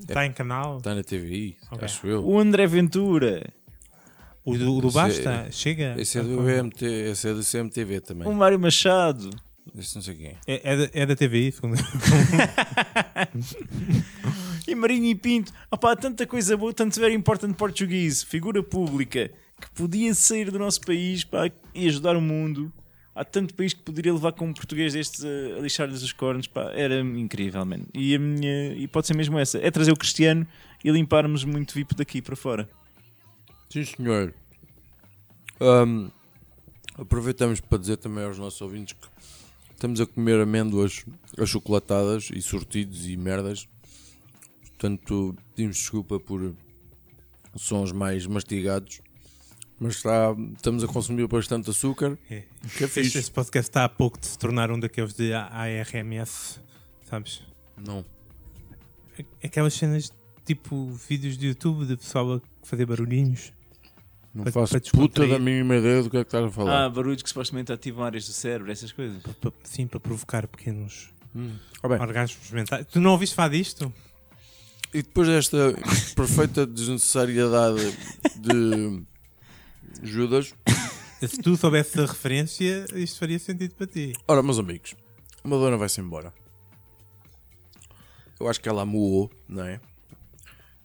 Está 0.00 0.24
em 0.26 0.32
canal. 0.32 0.78
Está 0.78 0.94
na 0.94 1.02
TVI, 1.04 1.56
Ok. 1.70 1.84
acho 1.84 2.06
eu. 2.06 2.24
o 2.26 2.38
André 2.40 2.66
Ventura, 2.66 3.46
O 4.44 4.56
do, 4.56 4.76
o 4.76 4.80
do 4.80 4.88
é- 4.88 4.92
Basta, 4.92 5.48
chega. 5.52 5.94
Esse 5.98 6.18
é 6.18 6.22
do 6.22 6.40
BMT, 6.42 6.84
esse 6.86 7.28
é 7.28 7.34
do 7.34 7.42
CMTV 7.44 8.00
também. 8.00 8.26
o 8.26 8.32
Mário 8.32 8.58
Machado, 8.58 9.30
Esse 9.78 9.94
não 9.94 10.02
sei 10.02 10.14
quem 10.14 10.26
é. 10.26 10.36
É, 10.46 10.72
é, 10.72 10.76
da, 10.76 10.90
é 10.92 11.06
da 11.06 11.16
TVI, 11.16 11.52
segundo. 11.52 11.76
e 14.66 14.74
Marinho 14.74 15.06
e 15.06 15.14
Pinto. 15.14 15.52
Opá, 15.70 15.96
tanta 15.96 16.26
coisa 16.26 16.56
boa, 16.56 16.72
tanto 16.72 16.98
very 17.00 17.14
important 17.14 17.52
português, 17.54 18.22
figura 18.22 18.62
pública, 18.62 19.30
que 19.60 19.70
podia 19.72 20.14
sair 20.14 20.50
do 20.50 20.58
nosso 20.58 20.80
país 20.80 21.24
pá, 21.24 21.50
e 21.74 21.88
ajudar 21.88 22.16
o 22.16 22.20
mundo. 22.20 22.72
Há 23.14 23.24
tanto 23.24 23.54
país 23.54 23.72
que 23.72 23.80
poderia 23.80 24.12
levar 24.12 24.32
com 24.32 24.46
um 24.46 24.52
português 24.52 24.92
destes 24.92 25.24
a, 25.24 25.58
a 25.58 25.60
lixar-lhes 25.60 26.02
os 26.02 26.12
cornos, 26.12 26.46
pá, 26.46 26.70
era 26.74 27.00
incrível, 27.00 27.64
man. 27.64 27.80
E, 27.94 28.14
a 28.14 28.18
minha, 28.18 28.74
e 28.74 28.86
pode 28.86 29.06
ser 29.06 29.16
mesmo 29.16 29.38
essa: 29.38 29.58
é 29.58 29.70
trazer 29.70 29.92
o 29.92 29.96
Cristiano 29.96 30.46
e 30.84 30.90
limparmos 30.90 31.44
muito 31.44 31.74
VIP 31.74 31.94
daqui 31.94 32.20
para 32.20 32.36
fora. 32.36 32.68
Sim, 33.70 33.84
senhor. 33.84 34.34
Ahm, 35.60 36.10
aproveitamos 36.98 37.60
para 37.60 37.78
dizer 37.78 37.96
também 37.96 38.24
aos 38.24 38.38
nossos 38.38 38.60
ouvintes 38.60 38.94
que 38.94 39.08
estamos 39.76 40.00
a 40.00 40.06
comer 40.06 40.40
amêndoas 40.40 41.04
achocolatadas 41.38 42.30
e 42.34 42.40
sortidos 42.40 43.06
e 43.06 43.16
merdas. 43.16 43.68
Portanto, 44.62 45.36
pedimos 45.54 45.76
desculpa 45.76 46.18
por 46.18 46.54
sons 47.54 47.92
mais 47.92 48.26
mastigados. 48.26 49.00
Mas 49.78 49.96
está, 49.96 50.34
estamos 50.56 50.82
a 50.82 50.86
consumir 50.86 51.28
bastante 51.28 51.68
açúcar. 51.68 52.18
É. 52.30 52.44
Que 52.76 52.84
é 52.84 52.86
Este, 52.86 53.18
este 53.18 53.30
podcast 53.30 53.68
está 53.68 53.84
a 53.84 53.88
pouco 53.88 54.18
de 54.18 54.26
se 54.26 54.38
tornar 54.38 54.70
um 54.70 54.80
daqueles 54.80 55.12
de 55.12 55.34
ARMS, 55.34 56.58
sabes? 57.08 57.42
Não. 57.76 58.02
Aquelas 59.44 59.74
cenas 59.74 60.10
tipo 60.46 60.86
vídeos 61.06 61.36
de 61.36 61.48
YouTube 61.48 61.84
de 61.84 61.96
pessoal 61.96 62.36
a 62.36 62.40
fazer 62.62 62.86
barulhinhos. 62.86 63.52
Não 64.36 64.44
Para- 64.44 64.52
faço 64.52 64.72
para 64.78 64.90
puta 64.90 65.26
da 65.26 65.38
mínima 65.38 65.76
ideia 65.76 66.02
do 66.02 66.10
que 66.10 66.16
é 66.18 66.22
que 66.22 66.28
estás 66.28 66.44
a 66.44 66.48
Ah, 66.48 66.50
falar. 66.50 66.90
barulhos 66.90 67.22
que 67.22 67.28
supostamente 67.30 67.72
ativam 67.72 68.04
áreas 68.04 68.26
do 68.26 68.32
cérebro, 68.34 68.70
essas 68.70 68.92
coisas. 68.92 69.22
Pa- 69.40 69.50
sim, 69.64 69.86
para 69.86 69.98
provocar 69.98 70.46
pequenos 70.46 71.08
Hum. 71.34 71.56
Ah, 71.82 71.88
bem. 71.88 71.98
orgasmos 71.98 72.50
mentais. 72.50 72.86
Tu 72.86 73.00
não 73.00 73.12
ouviste 73.12 73.34
falar 73.34 73.48
disto? 73.48 73.90
E 74.92 75.02
depois 75.02 75.26
desta 75.26 75.56
perfeita 76.14 76.66
desnecessariedade 76.66 77.80
de 78.36 79.02
Judas, 80.02 80.54
Se 81.26 81.40
tu 81.40 81.56
soubesse 81.56 81.98
a 81.98 82.04
referência, 82.04 82.84
isto 82.94 83.18
faria 83.18 83.38
sentido 83.38 83.74
para 83.74 83.86
ti. 83.86 84.12
Ora, 84.28 84.42
meus 84.42 84.58
amigos, 84.58 84.94
a 85.42 85.48
Madonna 85.48 85.78
vai-se 85.78 85.98
embora. 85.98 86.30
Eu 88.38 88.46
acho 88.50 88.60
que 88.60 88.68
ela 88.68 88.82
amuou, 88.82 89.30
não 89.48 89.64
é? 89.64 89.80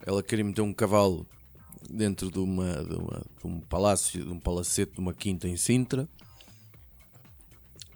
Ela 0.06 0.24
queria 0.24 0.46
meter 0.46 0.62
um 0.62 0.74
cavalo 0.74 1.28
dentro 1.90 2.30
de, 2.32 2.40
uma, 2.40 2.84
de, 2.84 2.96
uma- 2.96 3.26
de 3.40 3.48
um 3.48 3.60
palácio, 3.62 4.24
de 4.24 4.32
um 4.32 4.40
palacete, 4.40 4.94
de 4.94 5.00
uma 5.00 5.14
quinta 5.14 5.48
em 5.48 5.58
Sintra. 5.58 6.08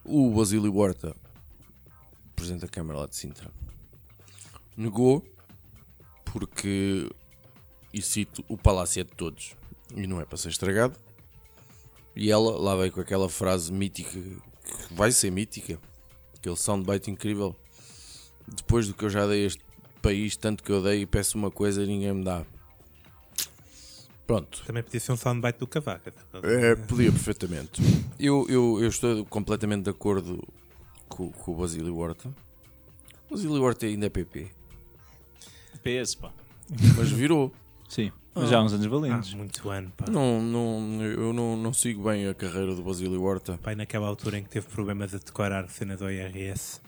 O 0.04 0.32
Basílio 0.32 0.76
Horta, 0.76 1.15
presidente 2.36 2.62
da 2.62 2.67
Câmara 2.67 3.00
lá 3.00 3.06
de 3.08 3.15
Sintra, 3.15 3.50
negou 4.78 5.26
porque, 6.26 7.10
e 7.93 8.02
cito, 8.02 8.43
o 8.48 8.58
palácio 8.58 9.00
é 9.02 9.04
de 9.04 9.12
todos 9.12 9.56
e 9.95 10.06
não 10.06 10.19
é 10.21 10.26
para 10.26 10.38
ser 10.38 10.50
estragado. 10.50 10.98
E 12.15 12.32
ela 12.32 12.58
lá 12.60 12.76
veio 12.76 12.91
com 12.91 13.02
aquela 13.02 13.28
frase 13.30 13.71
mítica, 13.74 14.12
que 14.12 14.93
vai 14.93 15.12
ser 15.12 15.32
mítica, 15.32 15.80
aquele 16.38 16.56
soundbite 16.56 17.10
incrível. 17.10 17.56
Depois 18.48 18.88
do 18.88 18.93
que 18.93 19.04
eu 19.06 19.10
já 19.10 19.26
dei 19.28 19.43
a 19.43 19.48
este 19.48 19.63
país, 20.02 20.38
tanto 20.38 20.63
que 20.63 20.71
eu 20.71 20.84
dei 20.84 21.02
e 21.02 21.06
peço 21.06 21.38
uma 21.38 21.50
coisa 21.50 21.84
e 21.84 21.88
ninguém 21.88 22.13
me 22.13 22.24
dá. 22.24 22.45
Pronto. 24.27 24.63
Também 24.65 24.81
podia 24.81 24.99
ser 24.99 25.11
um 25.11 25.17
soundbite 25.17 25.59
do 25.59 25.67
Cavaca. 25.67 26.11
É, 26.43 26.75
podia 26.75 27.11
perfeitamente. 27.11 27.81
Eu, 28.19 28.45
eu, 28.49 28.79
eu 28.81 28.88
estou 28.89 29.23
completamente 29.25 29.83
de 29.83 29.89
acordo 29.91 30.41
com, 31.07 31.31
com 31.31 31.51
o 31.51 31.55
Basílio 31.55 31.95
Horta. 31.97 32.29
O 33.29 33.35
Basílio 33.35 33.61
Horta 33.61 33.85
ainda 33.85 34.07
é 34.07 34.09
PP, 34.09 34.47
PS, 35.83 36.15
pá. 36.15 36.31
mas 36.97 37.11
virou. 37.11 37.53
Sim, 37.88 38.11
mas 38.33 38.49
já 38.49 38.57
há 38.57 38.63
uns 38.63 38.73
anos 38.73 38.85
Ah, 38.88 38.89
valentes. 38.89 39.33
muito 39.35 39.69
ano, 39.69 39.91
pá. 39.95 40.05
Não, 40.09 40.41
não, 40.41 41.03
eu 41.03 41.31
não, 41.31 41.55
não 41.55 41.71
sigo 41.73 42.03
bem 42.03 42.27
a 42.27 42.33
carreira 42.33 42.73
do 42.73 42.81
Basílio 42.83 43.21
Horta. 43.21 43.59
Pai, 43.61 43.75
naquela 43.75 44.07
altura 44.07 44.39
em 44.39 44.43
que 44.43 44.49
teve 44.49 44.65
problemas 44.67 45.13
a 45.13 45.19
decorar 45.19 45.69
cenas 45.69 45.99
do 45.99 46.09
IRS. 46.09 46.81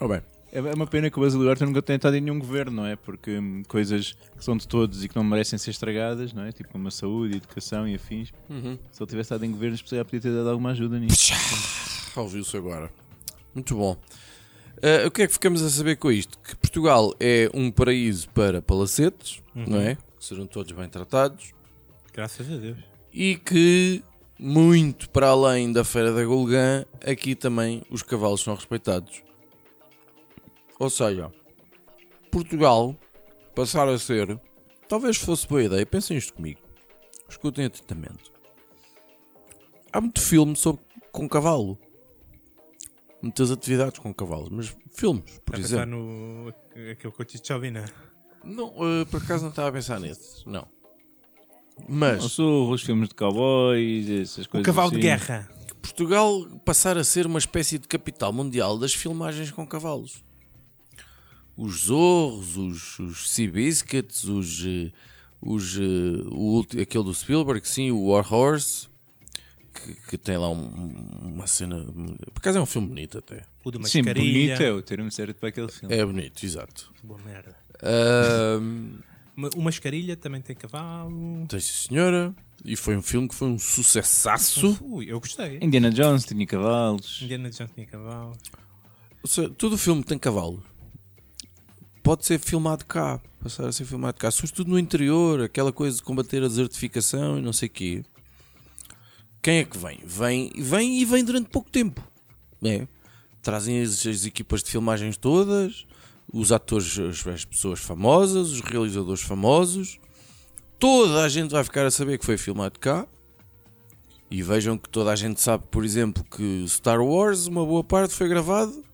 Oh, 0.00 0.08
bem, 0.08 0.20
É 0.54 0.58
é 0.58 0.74
uma 0.74 0.86
pena 0.86 1.10
que 1.10 1.18
o 1.18 1.22
Basílio 1.22 1.48
Horta 1.48 1.66
nunca 1.66 1.82
tenha 1.82 1.96
estado 1.96 2.16
em 2.16 2.20
nenhum 2.20 2.38
governo, 2.38 2.70
não 2.70 2.86
é? 2.86 2.94
Porque 2.94 3.38
hum, 3.38 3.64
coisas 3.66 4.14
que 4.36 4.44
são 4.44 4.56
de 4.56 4.68
todos 4.68 5.02
e 5.04 5.08
que 5.08 5.16
não 5.16 5.24
merecem 5.24 5.58
ser 5.58 5.72
estragadas, 5.72 6.32
não 6.32 6.44
é? 6.44 6.52
Tipo 6.52 6.70
como 6.70 6.86
a 6.86 6.92
saúde, 6.92 7.38
educação 7.38 7.88
e 7.88 7.96
afins. 7.96 8.32
Uhum. 8.48 8.78
Se 8.92 9.02
ele 9.02 9.10
tivesse 9.10 9.26
estado 9.26 9.44
em 9.44 9.50
governos, 9.50 9.82
já 9.84 10.04
podia 10.04 10.20
ter 10.20 10.32
dado 10.32 10.48
alguma 10.48 10.70
ajuda 10.70 10.96
nisso. 11.00 11.32
ouviu-se 12.14 12.56
agora. 12.56 12.88
Muito 13.52 13.74
bom. 13.74 13.96
Ah, 14.80 15.06
o 15.06 15.10
que 15.10 15.22
é 15.22 15.26
que 15.26 15.32
ficamos 15.32 15.60
a 15.60 15.70
saber 15.70 15.96
com 15.96 16.12
isto? 16.12 16.38
Que 16.38 16.54
Portugal 16.54 17.12
é 17.18 17.50
um 17.52 17.70
paraíso 17.70 18.28
para 18.28 18.62
palacetes, 18.62 19.42
não 19.54 19.80
é? 19.80 19.96
Que 19.96 20.24
serão 20.24 20.46
todos 20.46 20.70
bem 20.70 20.88
tratados. 20.88 21.52
Graças 22.12 22.48
a 22.48 22.56
Deus. 22.56 22.78
E 23.12 23.36
que, 23.36 24.04
muito 24.38 25.10
para 25.10 25.28
além 25.28 25.72
da 25.72 25.82
Feira 25.82 26.12
da 26.12 26.24
Golgã, 26.24 26.84
aqui 27.04 27.34
também 27.34 27.82
os 27.90 28.02
cavalos 28.02 28.40
são 28.40 28.54
respeitados. 28.54 29.23
Ou 30.84 30.90
seja, 30.90 31.32
Portugal 32.30 32.94
passar 33.54 33.88
a 33.88 33.98
ser, 33.98 34.38
talvez 34.86 35.16
fosse 35.16 35.48
boa 35.48 35.62
ideia, 35.62 35.86
pensem 35.86 36.14
isto 36.14 36.34
comigo, 36.34 36.60
escutem 37.26 37.64
atentamente. 37.64 38.30
Há 39.90 39.98
muito 39.98 40.20
filme 40.20 40.54
sobre, 40.54 40.82
com 41.10 41.26
cavalo, 41.26 41.78
muitas 43.22 43.50
atividades 43.50 43.98
com 43.98 44.12
cavalos, 44.12 44.50
mas 44.50 44.76
filmes, 44.92 45.24
por 45.42 45.54
Está 45.54 45.56
a 45.56 45.56
pensar 45.56 45.76
exemplo. 45.88 45.98
no 46.44 46.48
aquele 46.90 46.96
que 46.96 47.06
eu 47.22 47.24
te 47.24 47.40
já 47.42 47.54
ouvi, 47.54 47.70
né? 47.70 47.86
Não, 48.44 48.74
eh, 49.00 49.06
por 49.06 49.22
acaso 49.22 49.44
não 49.44 49.50
estava 49.50 49.70
a 49.70 49.72
pensar 49.72 49.98
nesses, 49.98 50.44
não. 50.44 50.68
Não 51.78 51.86
Mas 51.88 52.24
sou 52.24 52.70
os 52.70 52.82
filmes 52.82 53.08
de 53.08 53.14
cowboys, 53.14 54.10
essas 54.10 54.44
O 54.44 54.50
coisas 54.50 54.66
cavalo 54.66 54.88
assim. 54.88 54.96
de 54.96 55.02
guerra. 55.02 55.48
Portugal 55.80 56.44
passar 56.62 56.98
a 56.98 57.04
ser 57.04 57.24
uma 57.24 57.38
espécie 57.38 57.78
de 57.78 57.88
capital 57.88 58.34
mundial 58.34 58.76
das 58.78 58.92
filmagens 58.92 59.50
com 59.50 59.66
cavalos. 59.66 60.22
Os 61.56 61.84
Zorros, 61.84 62.56
os, 62.56 62.98
os 62.98 63.30
Seabiscuits, 63.30 64.24
os, 64.24 64.64
eh, 64.66 64.90
os, 65.40 65.76
eh, 65.78 65.80
o, 66.32 66.64
aquele 66.80 67.04
do 67.04 67.14
Spielberg, 67.14 67.66
sim, 67.68 67.90
o 67.92 68.06
War 68.08 68.32
Horse, 68.32 68.88
que, 69.72 69.94
que 70.10 70.18
tem 70.18 70.36
lá 70.36 70.48
um- 70.50 71.20
uma 71.22 71.46
cena. 71.46 71.84
Por 72.32 72.38
acaso 72.38 72.58
é 72.58 72.60
um 72.60 72.66
filme 72.66 72.88
bonito 72.88 73.18
até. 73.18 73.42
O 73.64 73.70
de 73.70 73.76
Sim, 73.88 74.02
mascarilha. 74.02 74.54
bonito 74.56 74.62
é 74.62 74.72
o 74.72 74.82
termo 74.82 75.10
certo 75.12 75.36
para 75.38 75.48
aquele 75.50 75.68
filme. 75.70 75.94
É 75.94 76.04
bonito, 76.04 76.44
exato. 76.44 76.92
Boa 77.02 77.20
merda. 77.24 77.54
O 79.56 79.60
mascarilha 79.62 80.16
também 80.16 80.40
tem 80.40 80.54
cavalo. 80.54 81.44
tem 81.48 81.58
sim, 81.58 81.88
senhora. 81.88 82.32
E 82.64 82.76
foi 82.76 82.96
um 82.96 83.02
filme 83.02 83.26
que 83.28 83.34
foi 83.34 83.48
um 83.48 83.58
sucessaço. 83.58 84.78
Ui, 84.80 85.06
eu 85.10 85.18
gostei. 85.18 85.58
Indiana 85.60 85.90
Jones 85.90 86.24
tinha 86.24 86.46
cavalos. 86.46 87.20
Indiana 87.20 87.50
Jones 87.50 87.72
tinha 87.74 87.84
cavalo. 87.84 88.38
Ou 89.22 89.28
seja, 89.28 89.50
todo 89.50 89.72
o 89.72 89.78
filme 89.78 90.04
tem 90.04 90.16
cavalo. 90.18 90.62
Pode 92.04 92.26
ser 92.26 92.38
filmado 92.38 92.84
cá, 92.84 93.18
passar 93.42 93.66
a 93.66 93.72
ser 93.72 93.86
filmado 93.86 94.18
cá. 94.18 94.30
Sobretudo 94.30 94.70
no 94.70 94.78
interior, 94.78 95.40
aquela 95.40 95.72
coisa 95.72 95.96
de 95.96 96.02
combater 96.02 96.44
a 96.44 96.48
desertificação 96.48 97.38
e 97.38 97.40
não 97.40 97.50
sei 97.50 97.66
o 97.66 97.70
quê. 97.70 98.04
Quem 99.40 99.60
é 99.60 99.64
que 99.64 99.78
vem? 99.78 100.00
Vem, 100.04 100.52
vem 100.54 101.00
e 101.00 101.04
vem 101.06 101.24
durante 101.24 101.48
pouco 101.48 101.70
tempo. 101.70 102.06
né? 102.60 102.86
Trazem 103.40 103.80
as, 103.80 104.06
as 104.06 104.26
equipas 104.26 104.62
de 104.62 104.70
filmagens 104.70 105.16
todas, 105.16 105.86
os 106.30 106.52
atores, 106.52 106.98
as, 106.98 107.26
as 107.26 107.44
pessoas 107.46 107.80
famosas, 107.80 108.50
os 108.50 108.60
realizadores 108.60 109.22
famosos. 109.22 109.98
Toda 110.78 111.24
a 111.24 111.28
gente 111.30 111.52
vai 111.52 111.64
ficar 111.64 111.86
a 111.86 111.90
saber 111.90 112.18
que 112.18 112.26
foi 112.26 112.36
filmado 112.36 112.78
cá. 112.78 113.06
E 114.30 114.42
vejam 114.42 114.76
que 114.76 114.90
toda 114.90 115.10
a 115.10 115.16
gente 115.16 115.40
sabe, 115.40 115.64
por 115.70 115.86
exemplo, 115.86 116.22
que 116.22 116.66
Star 116.68 117.00
Wars, 117.00 117.46
uma 117.46 117.64
boa 117.64 117.82
parte 117.82 118.12
foi 118.12 118.28
gravado 118.28 118.84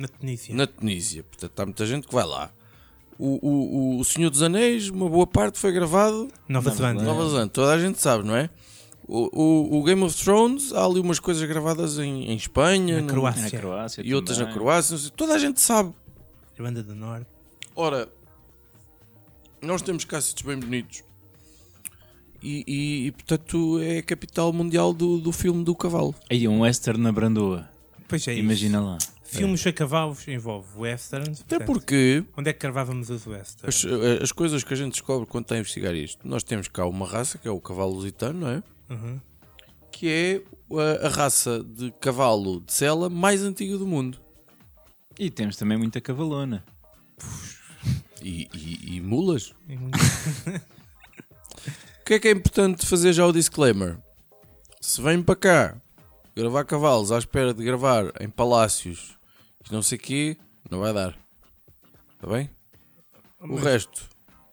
Na 0.00 0.06
Tunísia. 0.08 0.54
na 0.54 0.66
Tunísia. 0.66 1.22
Portanto, 1.24 1.60
há 1.60 1.66
muita 1.66 1.84
gente 1.86 2.06
que 2.06 2.14
vai 2.14 2.24
lá. 2.24 2.50
O, 3.18 3.96
o, 3.96 3.98
o 4.00 4.04
Senhor 4.04 4.30
dos 4.30 4.42
Anéis, 4.42 4.88
uma 4.90 5.08
boa 5.08 5.26
parte 5.26 5.58
foi 5.58 5.72
gravado 5.72 6.28
Nova 6.48 6.68
Nova 6.68 6.70
Zelândia. 6.70 7.04
Nova 7.04 7.28
Zelândia. 7.28 7.48
Toda 7.52 7.72
a 7.72 7.78
gente 7.78 8.00
sabe, 8.00 8.24
não 8.24 8.36
é? 8.36 8.48
O, 9.08 9.28
o, 9.42 9.78
o 9.78 9.82
Game 9.82 10.02
of 10.04 10.16
Thrones, 10.22 10.72
há 10.72 10.84
ali 10.84 11.00
umas 11.00 11.18
coisas 11.18 11.42
gravadas 11.48 11.98
em, 11.98 12.30
em 12.30 12.36
Espanha 12.36 12.96
Na 12.96 13.02
no- 13.02 13.08
Croácia. 13.08 13.42
Na 13.42 13.50
Croácia 13.50 14.02
e 14.04 14.14
outras 14.14 14.38
na 14.38 14.44
também. 14.44 14.58
Croácia. 14.58 14.92
não 14.92 14.98
sei. 15.00 15.10
Toda 15.16 15.34
a 15.34 15.38
gente 15.38 15.60
sabe. 15.60 15.92
Irlanda 16.56 16.82
do 16.82 16.94
Norte. 16.94 17.26
Ora, 17.74 18.08
nós 19.60 19.82
temos 19.82 20.04
cá 20.04 20.20
sítios 20.20 20.46
bem 20.46 20.58
bonitos. 20.60 21.02
E, 22.40 22.62
e, 22.68 23.06
e, 23.08 23.10
portanto 23.12 23.80
é 23.80 23.98
a 23.98 24.02
capital 24.02 24.52
mundial 24.52 24.92
do, 24.94 25.18
do 25.18 25.32
filme 25.32 25.64
do 25.64 25.74
cavalo. 25.74 26.14
Aí 26.30 26.46
um 26.46 26.60
western 26.60 27.00
na 27.02 27.10
Brandoa. 27.10 27.68
Pois 28.06 28.28
é, 28.28 28.32
isso. 28.34 28.40
Imagina 28.40 28.80
lá. 28.80 28.98
Filmes 29.30 29.66
a 29.66 29.72
cavalos 29.72 30.26
envolve 30.28 30.68
westerns. 30.78 31.40
Até 31.42 31.58
portanto, 31.58 31.66
porque 31.66 32.24
Onde 32.36 32.50
é 32.50 32.52
que 32.52 32.60
gravávamos 32.60 33.10
os 33.10 33.26
westerns? 33.26 33.84
as, 33.84 34.22
as 34.22 34.32
coisas 34.32 34.64
que 34.64 34.72
a 34.72 34.76
gente 34.76 34.92
descobre 34.92 35.26
quando 35.28 35.44
está 35.44 35.54
a 35.54 35.58
investigar 35.58 35.94
isto, 35.94 36.26
nós 36.26 36.42
temos 36.42 36.68
cá 36.68 36.86
uma 36.86 37.06
raça 37.06 37.36
que 37.38 37.46
é 37.46 37.50
o 37.50 37.60
cavalo 37.60 37.92
lusitano, 37.94 38.40
não 38.40 38.48
é? 38.48 38.62
Uhum. 38.90 39.20
Que 39.92 40.08
é 40.08 40.42
a, 41.02 41.06
a 41.06 41.10
raça 41.10 41.62
de 41.62 41.90
cavalo 42.00 42.60
de 42.60 42.72
sela 42.72 43.10
mais 43.10 43.42
antiga 43.42 43.76
do 43.76 43.86
mundo. 43.86 44.18
E 45.18 45.30
temos 45.30 45.56
também 45.56 45.76
muita 45.76 46.00
cavalona. 46.00 46.64
E, 48.22 48.48
e- 48.54 48.96
e 48.96 49.00
mulas. 49.00 49.52
O 52.00 52.04
que 52.08 52.14
é 52.14 52.18
que 52.18 52.28
é 52.28 52.30
importante 52.30 52.86
fazer 52.86 53.12
já 53.12 53.26
o 53.26 53.32
disclaimer? 53.32 53.98
Se 54.80 55.02
vem 55.02 55.22
para 55.22 55.36
cá 55.36 55.76
gravar 56.34 56.64
cavalos 56.64 57.12
à 57.12 57.18
espera 57.18 57.52
de 57.52 57.62
gravar 57.62 58.10
em 58.18 58.30
palácios 58.30 59.17
e 59.68 59.72
não 59.72 59.82
sei 59.82 59.98
o 59.98 60.00
quê, 60.00 60.36
não 60.70 60.80
vai 60.80 60.92
dar. 60.92 61.16
Está 62.14 62.26
bem? 62.26 62.50
O 63.40 63.48
Mas- 63.54 63.62
resto. 63.64 64.08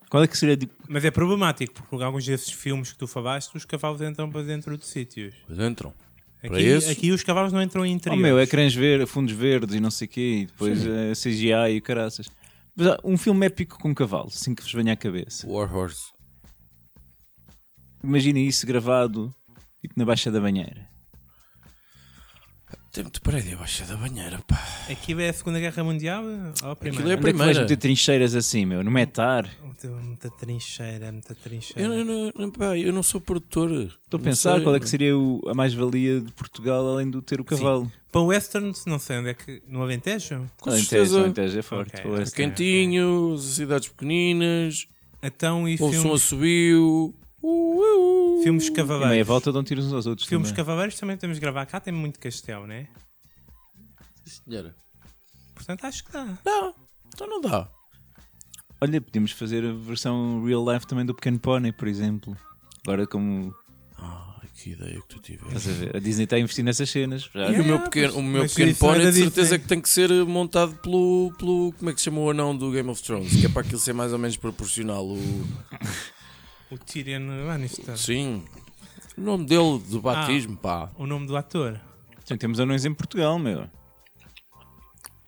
Qual 0.10 0.24
é 0.24 0.28
que 0.28 0.38
seria. 0.38 0.56
de- 0.56 0.70
Mas 0.88 1.04
é 1.04 1.12
problemático, 1.12 1.84
porque 1.90 2.04
alguns 2.04 2.26
desses 2.26 2.52
filmes 2.52 2.92
que 2.92 2.98
tu 2.98 3.08
falaste, 3.08 3.56
os 3.56 3.66
cavalos 3.66 4.02
entram 4.02 4.30
para 4.30 4.44
dentro 4.44 4.78
de 4.78 4.86
sítios. 4.86 5.34
Pois 5.48 5.60
entram. 5.60 5.94
Para 6.42 6.58
Aqui, 6.58 6.64
esses? 6.68 6.90
aqui 6.90 7.12
os 7.12 7.24
cavalos 7.24 7.52
não 7.52 7.62
entram 7.62 7.84
em 7.86 7.92
Oh 7.92 7.96
interiores. 7.96 8.22
meu, 8.24 8.40
ecrãs 8.40 8.74
verdes, 8.76 9.10
fundos 9.10 9.34
verdes 9.34 9.74
e 9.76 9.80
não 9.80 9.90
sei 9.90 10.06
o 10.06 10.10
quê, 10.10 10.40
e 10.42 10.46
depois 10.46 10.86
eh, 10.86 11.12
CGI 11.16 11.76
e 11.76 11.82
caraças. 11.82 12.30
Mas 12.76 12.86
há 12.88 13.00
um 13.04 13.18
filme 13.18 13.48
épico 13.48 13.80
com 13.80 13.96
cavalo, 13.96 14.28
assim 14.28 14.54
que 14.54 14.62
vos 14.62 14.72
venha 14.72 14.94
à 14.94 14.96
cabeça. 14.96 15.48
War 15.48 15.76
Horse. 15.76 16.12
Imaginem 18.04 18.46
isso 18.48 18.68
gravado 18.68 19.34
tipo 19.82 19.96
na 19.98 20.06
Baixa 20.06 20.30
da 20.32 20.40
Banheira. 20.40 20.88
Tem 22.96 23.04
muito 23.04 23.22
prédio 23.22 23.58
abaixo 23.58 23.84
da 23.84 23.98
banheira, 23.98 24.40
pá. 24.48 24.58
Aquilo 24.90 25.20
é 25.20 25.28
a 25.28 25.34
Segunda 25.34 25.60
Guerra 25.60 25.84
Mundial 25.84 26.24
ou 26.24 26.30
a 26.70 26.72
Aquilo 26.72 26.72
é 26.72 26.76
Primeira? 26.76 27.04
Onde 27.04 27.12
é 27.12 27.18
que 27.18 27.22
vais 27.24 27.34
primeira. 27.36 27.62
meter 27.64 27.76
trincheiras 27.78 28.36
assim, 28.36 28.66
meu? 28.66 28.82
No 28.86 28.90
metar? 28.90 29.50
Muita, 29.62 29.88
muita 29.90 30.30
trincheira, 30.30 31.12
muita 31.12 31.34
Eu, 31.34 31.36
trincheira. 31.36 31.90
não- 31.90 32.06
não- 32.06 32.32
não, 32.38 32.50
pá, 32.52 32.78
eu 32.78 32.94
não 32.94 33.04
sou 33.04 33.20
produtor. 33.20 33.70
Estou 34.06 34.18
a 34.18 34.24
pensar 34.24 34.62
qual 34.62 34.74
é 34.78 34.80
que 34.80 34.88
seria 34.88 35.18
o- 35.18 35.42
a 35.46 35.54
mais-valia 35.54 36.22
de 36.22 36.32
Portugal 36.32 36.88
além 36.88 37.10
do 37.10 37.22
ter 37.22 37.42
o 37.42 37.44
cavalo. 37.44 37.92
Para 38.14 38.22
o 38.22 38.28
westerns, 38.28 38.86
não 38.86 38.98
sei 38.98 39.18
onde 39.18 39.28
é 39.30 39.34
que... 39.34 39.62
No 39.68 39.82
Alentejo? 39.82 40.50
Com 40.62 40.70
Alentejo, 40.70 40.90
certeza. 40.90 41.20
Alentejo 41.20 41.60
é 41.60 41.62
forte. 41.62 41.98
Ok. 41.98 42.12
o. 42.12 42.32
Quentinho, 42.32 43.38
cidades 43.40 43.90
pequeninas, 43.90 44.88
Então, 45.22 45.68
e 45.68 45.74
ouço 45.74 45.86
um 45.86 45.92
filmes, 45.92 46.22
assobio. 46.24 47.14
Uh, 47.46 47.80
uh, 47.80 48.40
uh. 48.40 48.44
filmes 48.44 48.66
E 48.68 48.72
meia 48.72 48.76
cavaleiros? 48.88 49.28
volta 49.28 49.52
dão 49.52 49.64
tiros 49.64 49.86
uns 49.86 49.94
aos 49.94 50.06
outros. 50.08 50.28
Filmes 50.28 50.50
também. 50.50 50.66
cavaleiros 50.66 51.00
também 51.00 51.16
temos 51.18 51.38
de 51.38 51.42
gravar 51.42 51.66
cá, 51.66 51.80
tem 51.80 51.94
muito 51.94 52.20
castelo, 52.20 52.66
né? 52.66 52.88
Senhora. 54.26 54.76
Portanto, 55.54 55.86
acho 55.86 56.04
que 56.04 56.12
dá. 56.12 56.26
Não, 56.44 56.74
então 57.14 57.28
não 57.28 57.40
dá. 57.42 57.70
Olha, 58.82 59.00
podíamos 59.00 59.32
fazer 59.32 59.64
a 59.66 59.72
versão 59.74 60.44
real 60.44 60.66
life 60.74 60.86
também 60.88 61.06
do 61.06 61.14
Pequeno 61.14 61.40
Pony, 61.40 61.72
por 61.72 61.88
exemplo. 61.88 62.36
Agora, 62.84 63.08
como 63.08 63.54
Ai, 63.98 64.48
que 64.56 64.72
ideia 64.72 65.00
que 65.02 65.08
tu 65.08 65.20
tiveste. 65.20 65.70
a 65.94 65.98
a 65.98 66.00
Disney 66.00 66.26
está 66.26 66.36
a 66.36 66.40
investir 66.40 66.64
nessas 66.64 66.90
cenas. 66.90 67.30
Já. 67.34 67.52
E 67.52 67.60
o 67.62 67.64
meu 67.64 67.76
mas- 67.78 67.84
pequeno, 67.86 68.18
o 68.18 68.24
meu 68.24 68.44
pequeno 68.48 68.72
é 68.72 68.74
pony 68.74 69.00
de 69.06 69.14
certeza 69.14 69.42
Disney. 69.42 69.60
que 69.60 69.68
tem 69.68 69.82
que 69.82 69.90
ser 69.90 70.10
montado 70.26 70.76
pelo, 70.78 71.32
pelo. 71.38 71.74
Como 71.78 71.90
é 71.90 71.94
que 71.94 72.00
se 72.02 72.06
chama 72.06 72.20
o 72.22 72.30
anão 72.30 72.56
do 72.56 72.70
Game 72.72 72.90
of 72.90 73.02
Thrones? 73.02 73.32
Que 73.40 73.46
é 73.46 73.50
para 73.50 73.62
aquilo 73.62 73.80
ser 73.80 73.94
mais 73.94 74.12
ou 74.12 74.20
menos 74.20 74.36
proporcional. 74.36 75.06
O, 75.08 75.18
O 76.72 76.78
Tyrion 76.78 77.46
Lannister. 77.46 77.98
sim. 77.98 78.44
O 79.18 79.22
nome 79.22 79.46
dele 79.46 79.80
do 79.88 80.02
batismo, 80.02 80.58
pá. 80.58 80.92
O 80.98 81.08
nome 81.08 81.26
do 81.26 81.38
ator. 81.38 81.80
Sim, 82.26 82.36
temos 82.38 82.60
anões 82.60 82.84
em 82.84 82.94
Portugal, 82.94 83.40
meu. 83.40 83.70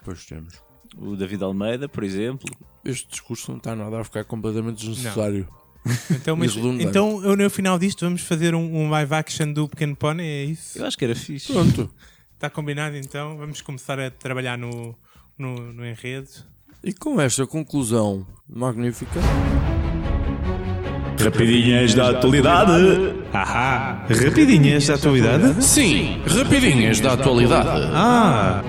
Pois 0.03 0.25
temos. 0.25 0.53
O 0.97 1.15
David 1.15 1.43
Almeida, 1.43 1.87
por 1.87 2.03
exemplo. 2.03 2.49
Este 2.83 3.07
discurso 3.09 3.51
não 3.51 3.57
está 3.57 3.75
nada 3.75 3.99
a 3.99 4.03
ficar 4.03 4.25
completamente 4.25 4.85
desnecessário. 4.85 5.47
Então, 6.11 6.35
mas, 6.37 6.55
então 6.55 7.23
eu, 7.23 7.37
no 7.37 7.49
final 7.49 7.79
disto 7.79 8.03
vamos 8.03 8.21
fazer 8.21 8.53
um, 8.55 8.75
um 8.75 8.89
live 8.89 9.13
action 9.13 9.53
do 9.53 9.69
Pequeno 9.69 9.95
Pony, 9.95 10.23
é 10.23 10.43
isso? 10.45 10.79
Eu 10.79 10.85
acho 10.85 10.97
que 10.97 11.05
era 11.05 11.15
fixe. 11.15 11.53
Pronto. 11.53 11.89
Está 12.33 12.49
combinado 12.49 12.97
então? 12.97 13.37
Vamos 13.37 13.61
começar 13.61 13.99
a 13.99 14.11
trabalhar 14.11 14.57
no, 14.57 14.95
no, 15.37 15.73
no 15.73 15.85
enredo. 15.85 16.29
E 16.83 16.93
com 16.93 17.19
esta 17.19 17.47
conclusão 17.47 18.27
magnífica, 18.47 19.19
Rapidinhas 21.31 21.93
da 21.93 22.11
atualidade. 22.11 22.71
Ahá! 23.33 24.05
Rapidinhas 24.09 24.87
da 24.87 24.93
atualidade? 24.95 25.61
sim, 25.61 26.21
rapidinhas 26.25 27.01
da 27.01 27.13
atualidade. 27.13 27.91
Ah! 27.93 28.63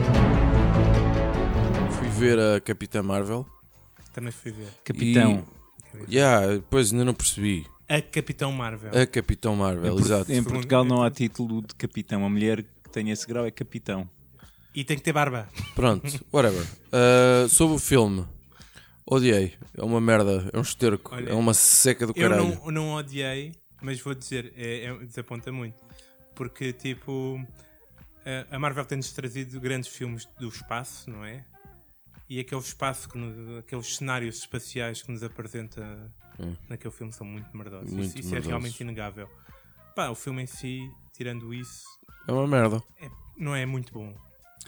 Fui 1.92 2.08
ver 2.08 2.36
a 2.40 2.60
Capitã 2.60 3.00
Marvel. 3.00 3.46
Também 4.12 4.32
fui 4.32 4.50
ver. 4.50 4.66
Capitão. 4.84 5.44
E, 6.08 6.16
yeah, 6.16 6.54
depois 6.54 6.90
ainda 6.92 7.04
não 7.04 7.14
percebi. 7.14 7.64
A 7.88 8.02
Capitão 8.02 8.50
Marvel. 8.50 8.90
A 9.00 9.06
Capitão 9.06 9.54
Marvel, 9.54 9.94
Em, 9.96 10.00
exato. 10.00 10.32
em 10.32 10.42
Portugal 10.42 10.84
não 10.84 11.04
há 11.04 11.10
título 11.12 11.60
de 11.62 11.76
capitão. 11.76 12.24
A 12.24 12.28
mulher 12.28 12.62
que 12.82 12.90
tem 12.90 13.08
esse 13.10 13.24
grau 13.24 13.46
é 13.46 13.52
capitão. 13.52 14.08
E 14.74 14.82
tem 14.82 14.96
que 14.96 15.02
ter 15.04 15.12
barba. 15.12 15.48
Pronto, 15.76 16.06
whatever. 16.32 16.64
Uh, 16.92 17.48
sobre 17.48 17.76
o 17.76 17.78
filme, 17.78 18.24
odiei. 19.10 19.54
É 19.76 19.82
uma 19.82 20.00
merda, 20.00 20.48
é 20.52 20.58
um 20.58 20.62
esterco, 20.62 21.14
Olha, 21.14 21.30
é 21.30 21.34
uma 21.34 21.54
seca 21.54 22.06
do 22.06 22.12
Eu 22.16 22.28
caralho. 22.28 22.54
não, 22.64 22.70
não 22.70 22.94
odiei, 22.94 23.52
mas 23.82 24.00
vou 24.00 24.14
dizer, 24.14 24.52
é, 24.56 24.84
é- 24.84 24.98
desaponta 25.06 25.50
muito. 25.52 25.82
Porque, 26.34 26.72
tipo, 26.72 27.44
a- 28.50 28.58
Marvel 28.58 28.84
tem-nos 28.84 29.12
trazido 29.12 29.60
grandes 29.60 29.88
filmes 29.88 30.26
do 30.38 30.48
espaço, 30.48 31.10
não 31.10 31.24
é? 31.24 31.44
E 32.28 32.38
aquele 32.40 32.60
espaço, 32.60 33.08
que 33.08 33.16
nos- 33.16 33.58
aqueles 33.58 33.96
cenários 33.96 34.36
espaciais 34.38 35.02
que 35.02 35.10
nos 35.10 35.22
apresenta 35.22 36.12
naquele 36.68 36.92
filme 36.92 37.12
são 37.12 37.26
muito 37.26 37.56
merdosos. 37.56 37.90
Muito 37.92 38.06
isso 38.06 38.18
isso 38.18 38.28
é 38.28 38.32
merdosos. 38.32 38.48
realmente 38.48 38.80
inegável. 38.82 39.28
Pá, 39.96 40.10
o 40.10 40.14
filme 40.14 40.42
em 40.42 40.46
si, 40.46 40.78
tirando 41.12 41.52
isso, 41.52 41.84
É 42.28 42.32
uma 42.32 42.46
merda. 42.46 42.82
é- 43.00 43.10
não 43.36 43.56
é 43.56 43.64
muito 43.66 43.92
bom. 43.92 44.14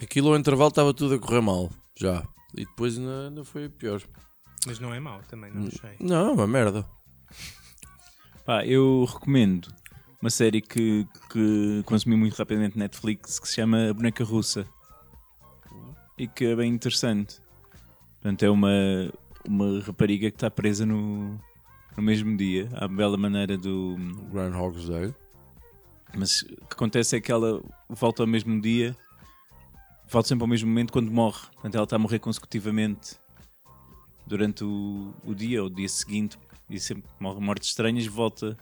Aquilo 0.03 0.29
ao 0.31 0.37
intervalo 0.39 0.71
estava 0.71 0.95
tudo 0.95 1.15
a 1.15 1.19
correr 1.19 1.41
mal, 1.43 1.71
já. 1.97 2.27
E 2.57 2.65
depois 2.65 2.99
ainda, 2.99 3.29
ainda 3.29 3.45
foi 3.45 3.69
pior. 3.69 4.03
Mas 4.67 4.79
não 4.79 4.93
é 4.93 5.01
mau 5.01 5.21
também, 5.29 5.51
não 5.53 5.67
achei. 5.67 5.97
Não, 5.99 6.29
é 6.29 6.33
uma 6.33 6.47
merda. 6.47 6.87
Pá, 8.45 8.65
eu 8.67 9.05
recomendo 9.05 9.69
uma 10.21 10.31
série 10.31 10.61
que, 10.61 11.07
que 11.31 11.83
consumi 11.87 12.17
muito 12.17 12.35
rapidamente 12.35 12.77
na 12.77 12.85
Netflix 12.85 13.39
que 13.39 13.49
se 13.49 13.55
chama 13.55 13.91
A 13.91 13.95
Boneca 13.95 14.23
Russa 14.23 14.67
e 16.19 16.29
que 16.29 16.45
é 16.45 16.55
bem 16.55 16.73
interessante. 16.73 17.41
Portanto, 18.15 18.43
é 18.43 18.51
uma, 18.51 18.71
uma 19.49 19.81
rapariga 19.81 20.31
que 20.31 20.37
está 20.37 20.51
presa 20.51 20.85
no, 20.85 21.39
no 21.97 22.03
mesmo 22.03 22.37
dia, 22.37 22.69
à 22.75 22.87
bela 22.87 23.17
maneira 23.17 23.57
do. 23.57 23.97
Groundhog's 24.31 24.89
Day. 24.89 25.15
Mas 26.15 26.43
o 26.43 26.67
que 26.67 26.73
acontece 26.73 27.17
é 27.17 27.21
que 27.21 27.33
ela 27.33 27.63
volta 27.89 28.23
ao 28.23 28.27
mesmo 28.27 28.61
dia, 28.61 28.97
volta 30.09 30.29
sempre 30.29 30.43
ao 30.43 30.49
mesmo 30.49 30.69
momento 30.69 30.93
quando 30.93 31.11
morre. 31.11 31.47
Portanto, 31.53 31.75
ela 31.77 31.85
está 31.85 31.97
a 31.97 31.99
morrer 31.99 32.19
consecutivamente 32.19 33.20
durante 34.31 34.63
o, 34.65 35.13
o 35.25 35.35
dia 35.35 35.61
ou 35.63 35.67
o 35.69 35.71
dia 35.71 35.89
seguinte 35.89 36.39
e 36.71 36.79
sempre 36.79 37.05
morre 37.19 37.41
mortes 37.41 37.69
estranhas, 37.71 38.07
volta 38.07 38.57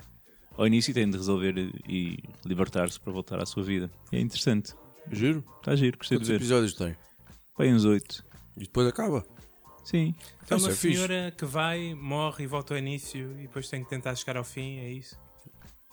ao 0.56 0.66
início 0.66 0.90
e 0.90 0.94
tem 0.94 1.08
de 1.08 1.16
resolver 1.16 1.56
e 1.86 2.18
libertar-se 2.44 2.98
para 2.98 3.12
voltar 3.12 3.40
à 3.40 3.46
sua 3.46 3.62
vida. 3.62 3.90
E 4.10 4.16
é 4.16 4.20
interessante. 4.20 4.74
Giro. 5.12 5.44
Está 5.58 5.76
giro, 5.76 5.98
gostei 5.98 6.16
de 6.16 6.22
Quantos 6.22 6.28
ver. 6.28 6.36
episódios 6.36 6.72
tem? 6.74 6.96
Põe 7.54 7.72
uns 7.72 7.84
oito. 7.84 8.24
E 8.56 8.60
depois 8.60 8.86
acaba. 8.88 9.24
Sim. 9.84 10.14
Então, 10.44 10.56
Isso 10.58 10.66
uma 10.66 10.72
é 10.72 10.76
fixe. 10.76 10.94
senhora 10.96 11.30
que 11.36 11.44
vai, 11.44 11.94
morre 11.94 12.44
e 12.44 12.46
volta 12.46 12.74
ao 12.74 12.78
início 12.78 13.32
e 13.38 13.42
depois 13.42 13.68
tem 13.68 13.84
que 13.84 13.90
tentar 13.90 14.14
chegar 14.16 14.36
ao 14.36 14.44
fim, 14.44 14.78
é 14.78 14.90
isso? 14.90 15.16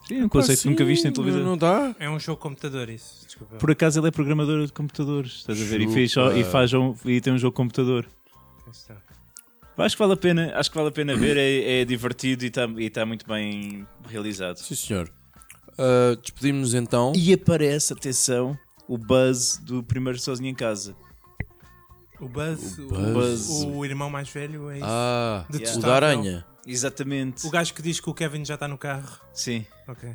Sim, 0.08 0.24
um 0.24 0.30
conceito 0.30 0.62
que 0.62 0.70
nunca 0.70 0.86
viste 0.86 1.08
em 1.08 1.12
televisão. 1.12 1.44
Não 1.44 1.58
dá? 1.58 1.96
É 2.00 2.10
um 2.10 2.20
jogo 2.20 2.38
de 2.38 2.44
computador, 2.44 2.90
isso. 2.90 3.26
Desculpa. 3.26 3.56
Por 3.58 3.72
acaso 3.72 4.00
ele 4.00 4.08
é 4.08 4.12
programador 4.12 4.66
de 4.66 4.72
computadores, 4.74 5.32
estás 5.38 5.62
a 5.62 5.66
ver? 5.66 5.82
E, 5.82 5.88
fez 5.92 6.14
e, 6.38 6.44
faz 6.44 6.74
um- 6.74 6.94
e 7.06 7.20
tem 7.22 7.34
um 7.34 7.38
jogo 7.38 7.54
de 7.54 7.58
computador. 7.58 8.08
Está. 8.72 9.02
Acho 9.78 9.96
que 9.96 10.00
vale 10.02 10.14
a 10.14 10.18
pena, 10.18 10.54
acho 10.56 10.70
que 10.72 10.78
vale 10.78 10.90
a 10.90 10.92
pena 10.92 11.16
ver, 11.16 11.36
é, 11.38 11.82
é 11.82 11.86
divertido 11.86 12.46
e 12.46 12.48
está 12.48 12.66
e 12.78 12.90
tá 12.90 13.06
muito 13.06 13.28
bem 13.28 13.86
realizado. 14.08 14.58
Sim, 14.58 14.76
senhor. 14.76 15.12
Uh, 15.72 16.16
Despedimos-nos 16.22 16.74
então. 16.74 17.12
E 17.16 17.34
aparece, 17.34 17.92
atenção, 17.92 18.58
o 18.88 18.98
Buzz 18.98 19.58
do 19.58 19.84
primeiro 19.84 20.18
sozinho 20.18 20.50
em 20.50 20.56
casa. 20.56 20.96
O 22.22 22.30
Buzz, 22.30 22.80
o, 22.80 22.88
Buzz. 22.88 23.50
o 23.66 23.84
irmão 23.84 24.10
mais 24.10 24.30
velho, 24.30 24.70
é 24.70 24.78
isso? 24.78 24.86
Ah, 24.88 25.46
De 25.50 25.58
o 25.58 25.60
testável. 25.60 25.82
da 25.90 25.96
aranha. 25.96 26.46
Exatamente. 26.66 27.46
O 27.46 27.50
gajo 27.50 27.74
que 27.74 27.82
diz 27.82 28.00
que 28.00 28.10
o 28.10 28.14
Kevin 28.14 28.46
já 28.46 28.54
está 28.54 28.68
no 28.70 28.78
carro. 28.78 29.20
Sim, 29.34 29.66
Ok. 29.88 30.10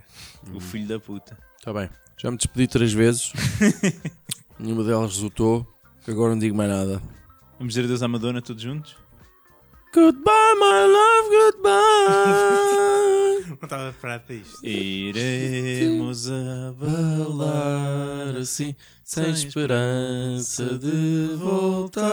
o 0.54 0.58
filho 0.60 0.88
da 0.88 0.98
puta. 0.98 1.36
Está 1.58 1.72
bem. 1.74 1.90
Já 2.16 2.30
me 2.30 2.38
despedi 2.38 2.66
três 2.66 2.92
vezes. 2.94 3.32
Nenhuma 4.58 4.82
delas 4.82 5.12
resultou. 5.12 5.66
Agora 6.08 6.30
não 6.32 6.38
digo 6.38 6.56
mais 6.56 6.70
nada. 6.70 7.02
Vamos 7.58 7.74
dizer 7.74 7.84
adeus 7.84 8.02
à 8.02 8.08
Madonna 8.08 8.40
todos 8.40 8.62
juntos? 8.62 8.96
Goodbye, 9.92 10.54
my 10.60 10.86
love, 10.86 11.28
goodbye. 11.30 11.70
Não 13.48 13.54
estava 13.60 13.90
preparado 13.90 14.22
para 14.22 14.34
isto. 14.36 14.64
Iremos 14.64 16.30
abalar 16.30 17.56
assim, 18.36 18.76
sem 19.02 19.30
esperança 19.32 20.78
de 20.78 21.34
voltar. 21.36 22.08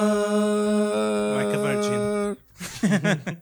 Like 1.36 1.56
a 1.56 1.60
virgin. 1.62 3.38